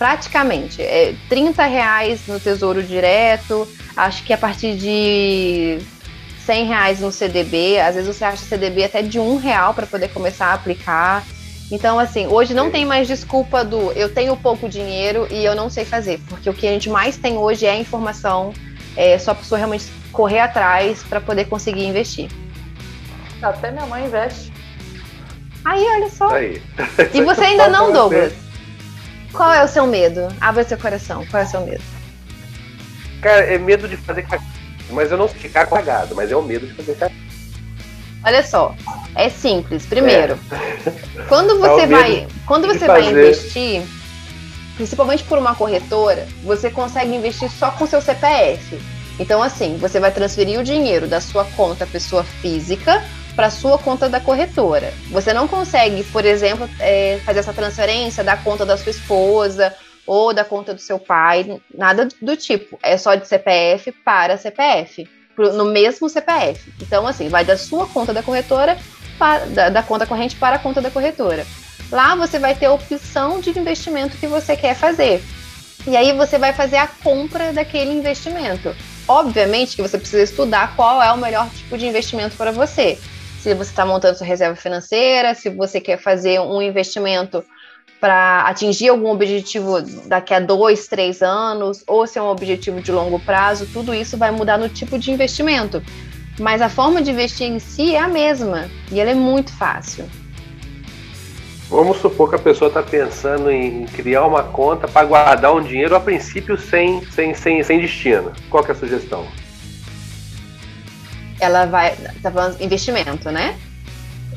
praticamente. 0.01 0.81
É 0.81 1.13
30 1.29 1.63
reais 1.63 2.21
no 2.27 2.39
Tesouro 2.39 2.81
Direto, 2.81 3.67
acho 3.95 4.23
que 4.23 4.33
a 4.33 4.37
partir 4.37 4.75
de 4.75 5.77
100 6.43 6.65
reais 6.65 6.99
no 6.99 7.11
CDB, 7.11 7.79
às 7.79 7.93
vezes 7.93 8.17
você 8.17 8.25
acha 8.25 8.43
CDB 8.43 8.85
até 8.85 9.03
de 9.03 9.19
um 9.19 9.37
real 9.37 9.75
para 9.75 9.85
poder 9.85 10.07
começar 10.07 10.47
a 10.47 10.53
aplicar. 10.55 11.23
Então, 11.71 11.99
assim, 11.99 12.25
hoje 12.25 12.51
não 12.51 12.71
tem 12.71 12.83
mais 12.83 13.07
desculpa 13.07 13.63
do 13.63 13.91
eu 13.91 14.11
tenho 14.11 14.35
pouco 14.35 14.67
dinheiro 14.67 15.27
e 15.29 15.45
eu 15.45 15.53
não 15.53 15.69
sei 15.69 15.85
fazer, 15.85 16.19
porque 16.27 16.49
o 16.49 16.53
que 16.53 16.67
a 16.67 16.71
gente 16.71 16.89
mais 16.89 17.15
tem 17.15 17.37
hoje 17.37 17.67
é 17.67 17.77
informação, 17.77 18.53
é 18.97 19.19
só 19.19 19.31
a 19.31 19.35
pessoa 19.35 19.59
realmente 19.59 19.85
correr 20.11 20.39
atrás 20.39 21.03
para 21.03 21.21
poder 21.21 21.45
conseguir 21.45 21.85
investir. 21.85 22.27
Até 23.39 23.69
minha 23.69 23.85
mãe 23.85 24.07
investe. 24.07 24.51
Aí, 25.63 25.79
olha 25.79 26.09
só. 26.09 26.29
Aí. 26.29 26.59
E 27.13 27.21
você 27.21 27.41
ainda 27.53 27.69
não, 27.69 27.93
Douglas? 27.93 28.40
Qual 29.33 29.51
é 29.51 29.63
o 29.63 29.67
seu 29.67 29.87
medo? 29.87 30.27
Abra 30.39 30.63
seu 30.63 30.77
coração. 30.77 31.25
Qual 31.27 31.41
é 31.41 31.45
o 31.45 31.49
seu 31.49 31.61
medo? 31.61 31.83
Cara, 33.21 33.45
é 33.45 33.57
medo 33.57 33.87
de 33.87 33.97
fazer 33.97 34.23
cagada. 34.23 34.51
Mas 34.89 35.11
eu 35.11 35.17
não 35.17 35.27
ficar 35.27 35.65
cagado, 35.67 36.15
mas 36.15 36.31
é 36.31 36.35
o 36.35 36.41
medo 36.41 36.67
de 36.67 36.73
fazer 36.73 36.95
cagada. 36.95 37.21
Olha 38.23 38.43
só, 38.43 38.75
é 39.15 39.29
simples. 39.29 39.85
Primeiro, 39.85 40.37
é. 40.51 41.23
quando 41.27 41.57
você 41.59 41.81
é 41.81 41.87
vai, 41.87 42.27
quando 42.45 42.67
você 42.67 42.85
vai 42.85 43.09
investir, 43.09 43.83
principalmente 44.75 45.23
por 45.23 45.37
uma 45.37 45.55
corretora, 45.55 46.27
você 46.43 46.69
consegue 46.69 47.15
investir 47.15 47.49
só 47.49 47.71
com 47.71 47.87
seu 47.87 48.01
CPF. 48.01 48.79
Então, 49.19 49.41
assim, 49.41 49.77
você 49.77 49.99
vai 49.99 50.11
transferir 50.11 50.59
o 50.59 50.63
dinheiro 50.63 51.07
da 51.07 51.21
sua 51.21 51.45
conta 51.45 51.85
pessoa 51.85 52.23
física 52.23 53.03
para 53.31 53.49
sua 53.49 53.77
conta 53.77 54.09
da 54.09 54.19
corretora. 54.19 54.93
Você 55.09 55.33
não 55.33 55.47
consegue, 55.47 56.03
por 56.05 56.25
exemplo, 56.25 56.69
é, 56.79 57.19
fazer 57.25 57.39
essa 57.39 57.53
transferência 57.53 58.23
da 58.23 58.37
conta 58.37 58.65
da 58.65 58.77
sua 58.77 58.91
esposa 58.91 59.73
ou 60.05 60.33
da 60.33 60.43
conta 60.43 60.73
do 60.73 60.81
seu 60.81 60.99
pai, 60.99 61.61
nada 61.73 62.07
do 62.21 62.35
tipo. 62.35 62.77
É 62.81 62.97
só 62.97 63.15
de 63.15 63.27
CPF 63.27 63.91
para 63.91 64.37
CPF, 64.37 65.07
no 65.37 65.65
mesmo 65.65 66.09
CPF. 66.09 66.73
Então, 66.81 67.07
assim, 67.07 67.29
vai 67.29 67.45
da 67.45 67.57
sua 67.57 67.87
conta 67.87 68.13
da 68.13 68.23
corretora, 68.23 68.77
para, 69.17 69.45
da, 69.45 69.69
da 69.69 69.83
conta 69.83 70.05
corrente 70.05 70.35
para 70.35 70.55
a 70.55 70.59
conta 70.59 70.81
da 70.81 70.91
corretora. 70.91 71.45
Lá 71.91 72.15
você 72.15 72.39
vai 72.39 72.55
ter 72.55 72.67
a 72.67 72.73
opção 72.73 73.39
de 73.39 73.51
investimento 73.51 74.17
que 74.17 74.27
você 74.27 74.55
quer 74.55 74.75
fazer. 74.75 75.23
E 75.85 75.95
aí 75.97 76.13
você 76.13 76.37
vai 76.37 76.53
fazer 76.53 76.77
a 76.77 76.87
compra 76.87 77.51
daquele 77.51 77.91
investimento. 77.91 78.75
Obviamente 79.07 79.75
que 79.75 79.81
você 79.81 79.97
precisa 79.97 80.23
estudar 80.23 80.75
qual 80.75 81.01
é 81.01 81.11
o 81.11 81.17
melhor 81.17 81.49
tipo 81.49 81.77
de 81.77 81.87
investimento 81.87 82.35
para 82.35 82.51
você 82.51 82.97
se 83.41 83.55
você 83.55 83.71
está 83.71 83.83
montando 83.83 84.17
sua 84.17 84.27
reserva 84.27 84.55
financeira, 84.55 85.33
se 85.33 85.49
você 85.49 85.81
quer 85.81 85.97
fazer 85.97 86.39
um 86.39 86.61
investimento 86.61 87.43
para 87.99 88.41
atingir 88.41 88.89
algum 88.89 89.09
objetivo 89.09 89.81
daqui 90.05 90.33
a 90.33 90.39
dois, 90.39 90.87
três 90.87 91.23
anos, 91.23 91.83
ou 91.87 92.05
se 92.05 92.19
é 92.19 92.21
um 92.21 92.27
objetivo 92.27 92.81
de 92.81 92.91
longo 92.91 93.19
prazo, 93.19 93.67
tudo 93.73 93.93
isso 93.93 94.15
vai 94.15 94.29
mudar 94.29 94.59
no 94.59 94.69
tipo 94.69 94.97
de 94.97 95.11
investimento. 95.11 95.81
Mas 96.39 96.61
a 96.61 96.69
forma 96.69 97.01
de 97.01 97.09
investir 97.09 97.47
em 97.47 97.57
si 97.57 97.95
é 97.95 97.99
a 97.99 98.07
mesma 98.07 98.69
e 98.91 98.99
ela 98.99 99.09
é 99.09 99.15
muito 99.15 99.51
fácil. 99.53 100.05
Vamos 101.67 101.97
supor 101.97 102.29
que 102.29 102.35
a 102.35 102.39
pessoa 102.39 102.67
está 102.67 102.83
pensando 102.83 103.49
em 103.49 103.85
criar 103.85 104.25
uma 104.25 104.43
conta 104.43 104.87
para 104.87 105.05
guardar 105.05 105.53
um 105.55 105.61
dinheiro 105.61 105.95
a 105.95 105.99
princípio 105.99 106.57
sem, 106.57 107.03
sem, 107.05 107.33
sem, 107.33 107.63
sem 107.63 107.79
destino. 107.79 108.33
Qual 108.49 108.63
é 108.65 108.71
a 108.71 108.75
sugestão? 108.75 109.25
Ela 111.41 111.65
vai. 111.65 111.95
Tá 112.21 112.31
falando 112.31 112.61
investimento, 112.61 113.29
né? 113.31 113.57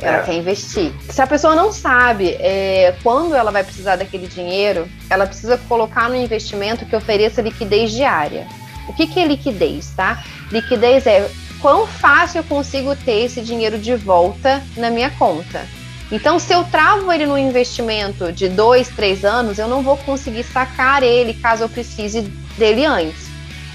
Ela 0.01 0.19
é. 0.19 0.23
quer 0.23 0.35
investir. 0.35 0.93
Se 1.09 1.23
a 1.23 1.27
pessoa 1.27 1.55
não 1.55 1.73
sabe 1.73 2.31
é, 2.41 2.97
quando 3.03 3.35
ela 3.35 3.53
vai 3.53 3.63
precisar 3.63 3.97
daquele 3.97 4.27
dinheiro, 4.27 4.89
ela 5.09 5.27
precisa 5.27 5.57
colocar 5.69 6.09
no 6.09 6.17
investimento 6.17 6.85
que 6.85 6.97
ofereça 6.97 7.41
liquidez 7.41 7.93
diária. 7.93 8.47
O 8.89 8.93
que, 8.93 9.07
que 9.07 9.21
é 9.21 9.27
liquidez, 9.27 9.93
tá? 9.97 10.25
Liquidez 10.51 11.07
é 11.07 11.31
quão 11.61 11.87
fácil 11.87 12.39
eu 12.39 12.45
consigo 12.45 12.97
ter 12.97 13.25
esse 13.25 13.41
dinheiro 13.41 13.79
de 13.79 13.95
volta 13.95 14.63
na 14.77 14.91
minha 14.91 15.11
conta. 15.11 15.65
Então, 16.11 16.39
se 16.39 16.53
eu 16.53 16.65
travo 16.65 17.11
ele 17.11 17.25
no 17.25 17.39
investimento 17.39 18.31
de 18.31 18.49
dois, 18.49 18.89
três 18.89 19.25
anos, 19.25 19.59
eu 19.59 19.67
não 19.67 19.83
vou 19.83 19.97
conseguir 19.97 20.45
sacar 20.45 21.03
ele 21.03 21.35
caso 21.35 21.65
eu 21.65 21.69
precise 21.69 22.23
dele 22.59 22.85
antes. 22.85 23.29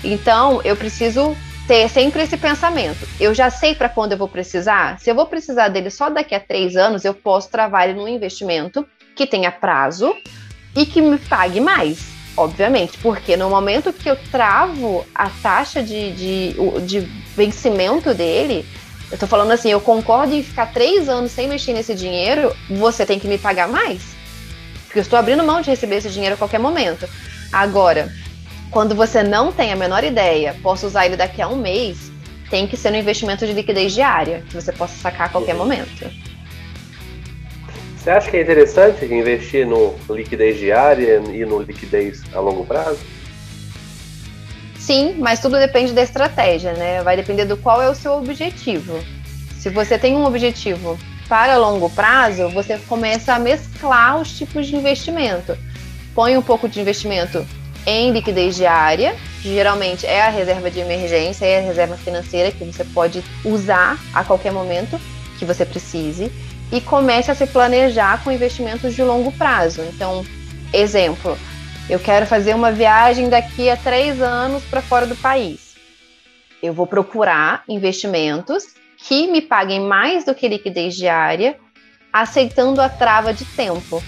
Então, 0.04 0.62
eu 0.64 0.76
preciso 0.76 1.36
ter 1.70 1.88
sempre 1.88 2.24
esse 2.24 2.36
pensamento. 2.36 3.08
Eu 3.20 3.32
já 3.32 3.52
sei 3.52 3.76
para 3.76 3.88
quando 3.88 4.14
eu 4.14 4.18
vou 4.18 4.28
precisar. 4.28 5.00
Se 5.00 5.08
eu 5.08 5.14
vou 5.14 5.28
precisar 5.28 5.68
dele 5.68 5.92
só 5.92 6.10
daqui 6.10 6.34
a 6.34 6.40
três 6.40 6.76
anos, 6.76 7.06
eu 7.06 7.14
posso 7.14 7.48
travar 7.52 7.88
ele 7.88 8.00
num 8.00 8.08
investimento 8.08 8.84
que 9.16 9.28
tenha 9.28 9.52
prazo 9.52 10.16
e 10.76 10.84
que 10.84 11.00
me 11.00 11.20
pague 11.20 11.60
mais, 11.62 12.08
obviamente, 12.36 12.98
porque 12.98 13.38
no 13.38 13.52
momento 13.52 13.94
que 13.94 14.10
eu 14.10 14.16
travo 14.32 15.06
a 15.14 15.30
taxa 15.30 15.84
de, 15.84 16.12
de, 16.14 16.56
de 16.88 17.02
vencimento 17.36 18.16
dele, 18.16 18.66
eu 19.12 19.18
tô 19.20 19.28
falando 19.28 19.52
assim, 19.52 19.70
eu 19.70 19.80
concordo 19.80 20.34
em 20.34 20.42
ficar 20.42 20.74
três 20.74 21.08
anos 21.08 21.32
sem 21.32 21.48
mexer 21.48 21.74
nesse 21.74 21.94
dinheiro, 21.94 22.52
você 22.68 23.06
tem 23.06 23.20
que 23.20 23.28
me 23.28 23.38
pagar 23.38 23.68
mais. 23.68 24.02
Porque 24.86 24.98
eu 24.98 25.04
estou 25.04 25.20
abrindo 25.20 25.44
mão 25.44 25.62
de 25.62 25.70
receber 25.70 25.98
esse 25.98 26.10
dinheiro 26.10 26.34
a 26.34 26.38
qualquer 26.38 26.60
momento. 26.60 27.08
Agora, 27.54 28.12
quando 28.72 28.96
você 28.96 29.24
não 29.24 29.52
tem 29.52 29.72
a 29.72 29.76
menor 29.76 30.04
ideia, 30.04 30.56
posso 30.62 30.86
usar 30.86 31.06
ele 31.06 31.18
daqui 31.18 31.42
a 31.42 31.48
um 31.48 31.56
mês, 31.56 32.12
tem 32.50 32.68
que 32.68 32.78
ser 32.78 32.92
no 32.92 32.98
investimento 32.98 33.46
de 33.46 33.54
liquidez 33.54 33.94
diária, 33.94 34.44
que 34.48 34.56
você 34.56 34.72
possa 34.72 34.96
sacar 34.96 35.28
a 35.28 35.30
qualquer 35.30 35.56
momento. 35.56 36.10
Você 37.98 38.10
acha 38.12 38.32
que 38.32 38.38
é 38.38 38.42
interessante 38.42 39.06
investir 39.06 39.68
no 39.68 39.96
liquidez 40.10 40.58
diária 40.58 41.22
e 41.32 41.46
no 41.46 41.62
liquidez 41.62 42.24
a 42.34 42.40
longo 42.40 42.66
prazo? 42.66 43.00
Sim, 44.78 45.16
mas 45.20 45.40
tudo 45.40 45.58
depende 45.58 45.94
da 45.94 46.02
estratégia, 46.02 46.74
né? 46.74 47.04
Vai 47.04 47.18
depender 47.18 47.46
do 47.46 47.58
qual 47.58 47.82
é 47.82 47.90
o 47.90 47.96
seu 47.96 48.14
objetivo. 48.14 48.98
Se 49.60 49.70
você 49.70 50.00
tem 50.00 50.16
um 50.16 50.24
objetivo 50.24 50.98
para 51.28 51.58
longo 51.58 51.90
prazo, 51.90 52.50
você 52.50 52.80
começa 52.88 53.34
a 53.34 53.40
mesclar 53.40 54.20
os 54.20 54.36
tipos 54.36 54.66
de 54.66 54.76
investimento. 54.76 55.56
Põe 56.16 56.38
um 56.38 56.42
pouco 56.42 56.68
de 56.68 56.80
investimento 56.80 57.46
em 57.86 58.12
liquidez 58.12 58.56
diária, 58.56 59.16
geralmente 59.42 60.06
é 60.06 60.22
a 60.22 60.30
reserva 60.30 60.70
de 60.70 60.80
emergência, 60.80 61.46
é 61.46 61.60
a 61.60 61.62
reserva 61.62 61.98
financeira 61.98 62.52
que 62.52 62.64
você 62.64 62.84
pode 62.84 63.24
usar 63.44 64.00
a 64.14 64.24
qualquer 64.24 64.52
momento 64.52 65.00
que 65.38 65.46
você 65.46 65.66
precise 65.66 66.32
e 66.72 66.82
comece 66.82 67.32
a 67.32 67.36
se 67.36 67.48
planejar 67.48 68.24
com 68.24 68.32
investimentos 68.32 68.94
de 68.94 69.02
longo 69.02 69.32
prazo. 69.32 69.82
Então, 69.82 70.24
exemplo, 70.74 71.38
eu 71.90 72.00
quero 72.00 72.28
fazer 72.28 72.54
uma 72.54 72.72
viagem 72.72 73.30
daqui 73.30 73.70
a 73.70 73.78
três 73.78 74.22
anos 74.22 74.64
para 74.64 74.82
fora 74.82 75.08
do 75.08 75.16
país. 75.16 75.76
Eu 76.62 76.74
vou 76.74 76.86
procurar 76.86 77.64
investimentos 77.68 78.66
que 78.98 79.28
me 79.28 79.42
paguem 79.42 79.80
mais 79.80 80.26
do 80.26 80.36
que 80.36 80.48
liquidez 80.48 80.96
diária, 80.96 81.58
aceitando 82.12 82.82
a 82.82 82.90
trava 82.90 83.34
de 83.34 83.46
tempo. 83.46 84.04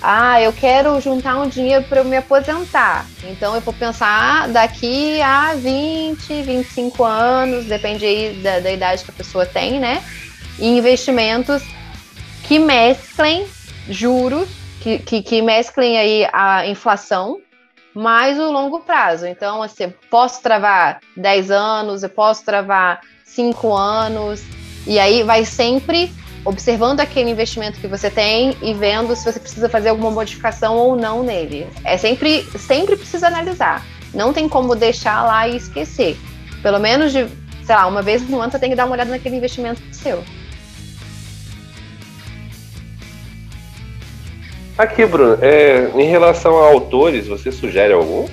Ah, 0.00 0.40
eu 0.40 0.52
quero 0.52 1.00
juntar 1.00 1.40
um 1.40 1.48
dinheiro 1.48 1.84
para 1.84 2.00
eu 2.00 2.04
me 2.04 2.16
aposentar. 2.16 3.06
Então 3.24 3.54
eu 3.54 3.60
vou 3.60 3.74
pensar 3.74 4.48
daqui 4.48 5.20
a 5.20 5.54
20, 5.54 6.42
25 6.42 7.04
anos, 7.04 7.66
depende 7.66 8.04
aí 8.04 8.40
da, 8.42 8.60
da 8.60 8.72
idade 8.72 9.04
que 9.04 9.10
a 9.10 9.14
pessoa 9.14 9.44
tem, 9.44 9.80
né? 9.80 10.02
Em 10.58 10.78
investimentos 10.78 11.62
que 12.44 12.58
mesclem 12.58 13.46
juros, 13.88 14.48
que, 14.80 14.98
que, 14.98 15.22
que 15.22 15.42
mesclem 15.42 15.98
aí 15.98 16.28
a 16.32 16.66
inflação 16.66 17.40
mais 17.94 18.38
o 18.38 18.52
longo 18.52 18.80
prazo. 18.80 19.26
Então, 19.26 19.62
assim, 19.62 19.92
posso 20.08 20.40
travar 20.40 21.00
10 21.16 21.50
anos, 21.50 22.02
eu 22.04 22.08
posso 22.08 22.44
travar 22.44 23.00
5 23.24 23.74
anos, 23.74 24.42
e 24.86 24.98
aí 24.98 25.24
vai 25.24 25.44
sempre 25.44 26.12
observando 26.44 27.00
aquele 27.00 27.30
investimento 27.30 27.78
que 27.78 27.86
você 27.86 28.10
tem 28.10 28.56
e 28.62 28.72
vendo 28.74 29.14
se 29.14 29.24
você 29.24 29.38
precisa 29.38 29.68
fazer 29.68 29.90
alguma 29.90 30.10
modificação 30.10 30.76
ou 30.76 30.96
não 30.96 31.22
nele. 31.22 31.66
É 31.84 31.96
sempre, 31.96 32.42
sempre 32.58 32.96
precisa 32.96 33.26
analisar. 33.26 33.84
Não 34.14 34.32
tem 34.32 34.48
como 34.48 34.74
deixar 34.74 35.24
lá 35.24 35.46
e 35.46 35.56
esquecer. 35.56 36.16
Pelo 36.62 36.78
menos 36.78 37.12
de, 37.12 37.26
sei 37.64 37.74
lá, 37.74 37.86
uma 37.86 38.02
vez 38.02 38.28
no 38.28 38.40
ano 38.40 38.50
você 38.50 38.58
tem 38.58 38.70
que 38.70 38.76
dar 38.76 38.86
uma 38.86 38.94
olhada 38.94 39.10
naquele 39.10 39.36
investimento 39.36 39.82
seu. 39.92 40.24
Aqui, 44.76 45.04
Bruno, 45.04 45.38
é, 45.42 45.90
em 45.96 46.06
relação 46.06 46.56
a 46.62 46.68
autores, 46.68 47.26
você 47.26 47.50
sugere 47.50 47.92
algum? 47.92 48.28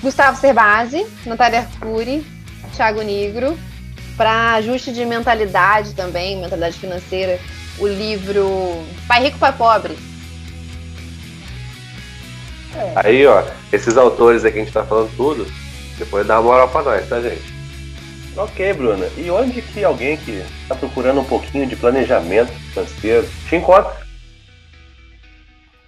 Gustavo 0.00 0.38
Cerbasi, 0.38 1.04
Natália 1.26 1.60
Arcuri, 1.60 2.24
Thiago 2.76 3.02
Negro. 3.02 3.58
Para 4.16 4.54
ajuste 4.54 4.92
de 4.92 5.04
mentalidade 5.04 5.94
também, 5.94 6.40
mentalidade 6.40 6.78
financeira, 6.78 7.40
o 7.78 7.86
livro 7.86 8.84
Pai 9.08 9.24
Rico, 9.24 9.38
Pai 9.38 9.52
Pobre. 9.52 9.96
É. 12.76 12.92
Aí, 12.96 13.26
ó, 13.26 13.44
esses 13.72 13.96
autores 13.96 14.44
aqui 14.44 14.54
que 14.54 14.60
a 14.60 14.64
gente 14.64 14.72
tá 14.72 14.84
falando 14.84 15.14
tudo, 15.16 15.46
depois 15.98 16.26
dá 16.26 16.40
uma 16.40 16.50
moral 16.50 16.68
pra 16.68 16.82
nós, 16.82 17.08
tá, 17.08 17.20
gente? 17.20 17.54
Ok, 18.36 18.72
Bruna. 18.72 19.08
E 19.16 19.30
onde 19.30 19.62
que 19.62 19.84
alguém 19.84 20.16
que 20.16 20.44
está 20.62 20.74
procurando 20.74 21.20
um 21.20 21.24
pouquinho 21.24 21.66
de 21.66 21.76
planejamento 21.76 22.52
financeiro 22.70 23.28
te 23.48 23.56
encontra? 23.56 24.04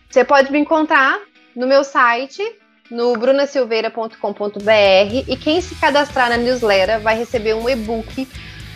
Você 0.09 0.25
pode 0.25 0.51
me 0.53 0.59
encontrar 0.59 1.19
no 1.55 1.67
meu 1.67 1.83
site, 1.83 2.43
no 2.91 3.17
brunasilveira.com.br 3.17 5.25
e 5.27 5.37
quem 5.37 5.61
se 5.61 5.75
cadastrar 5.75 6.29
na 6.29 6.37
newsletter 6.37 7.01
vai 7.01 7.17
receber 7.17 7.55
um 7.55 7.69
e-book 7.69 8.29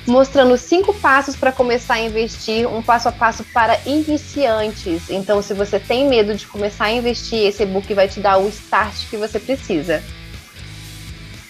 mostrando 0.06 0.56
cinco 0.56 0.92
passos 0.94 1.36
para 1.36 1.52
começar 1.52 1.94
a 1.94 2.00
investir, 2.00 2.66
um 2.66 2.82
passo 2.82 3.08
a 3.08 3.12
passo 3.12 3.44
para 3.52 3.78
iniciantes. 3.86 5.10
Então, 5.10 5.42
se 5.42 5.54
você 5.54 5.78
tem 5.78 6.08
medo 6.08 6.34
de 6.34 6.46
começar 6.46 6.86
a 6.86 6.90
investir, 6.90 7.46
esse 7.46 7.62
e-book 7.62 7.92
vai 7.94 8.08
te 8.08 8.20
dar 8.20 8.38
o 8.38 8.48
start 8.48 9.08
que 9.08 9.16
você 9.16 9.38
precisa. 9.38 10.02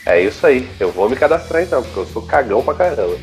É 0.05 0.20
isso 0.20 0.46
aí. 0.46 0.68
Eu 0.79 0.90
vou 0.90 1.09
me 1.09 1.16
cadastrar 1.16 1.62
então, 1.62 1.83
porque 1.83 2.01
eu 2.01 2.07
sou 2.07 2.23
cagão 2.23 2.62
pra 2.62 2.75
caramba. 2.75 3.16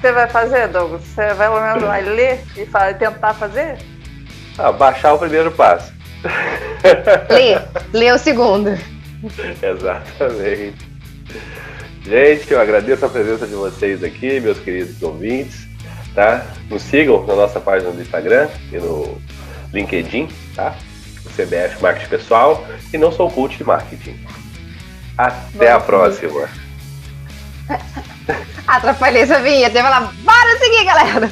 Você 0.00 0.12
vai 0.12 0.28
fazer, 0.28 0.68
Douglas? 0.68 1.02
Você 1.02 1.34
vai 1.34 1.48
pelo 1.48 1.60
menos 1.60 1.82
vai 1.82 2.02
ler 2.02 2.44
e 2.56 2.66
tentar 2.94 3.34
fazer? 3.34 3.78
Ah, 4.58 4.70
baixar 4.70 5.14
o 5.14 5.18
primeiro 5.18 5.50
passo. 5.50 5.95
Lê, 7.30 7.58
lê 7.92 8.12
o 8.12 8.18
segundo. 8.18 8.70
Exatamente. 9.62 10.96
Gente, 12.04 12.52
eu 12.52 12.60
agradeço 12.60 13.04
a 13.04 13.08
presença 13.08 13.46
de 13.46 13.54
vocês 13.54 14.04
aqui, 14.04 14.38
meus 14.38 14.58
queridos 14.58 15.02
ouvintes, 15.02 15.66
tá? 16.14 16.46
Nos 16.70 16.82
sigam 16.82 17.26
na 17.26 17.34
nossa 17.34 17.58
página 17.58 17.90
do 17.90 18.00
Instagram 18.00 18.48
e 18.70 18.76
no 18.76 19.20
LinkedIn, 19.72 20.28
tá? 20.54 20.76
O 21.24 21.30
CBF 21.30 21.82
Marketing 21.82 22.08
Pessoal 22.08 22.64
e 22.92 22.98
não 22.98 23.10
sou 23.10 23.28
coach 23.30 23.56
de 23.56 23.64
marketing. 23.64 24.16
Até 25.18 25.72
a 25.72 25.80
próxima. 25.80 26.48
Atrapalhei 28.66 29.22
essa 29.22 29.40
vinheta. 29.40 29.78
Eu 29.78 29.82
ia 29.82 29.90
falar, 29.90 30.12
bora 30.22 30.58
seguir, 30.58 30.84
galera! 30.84 31.30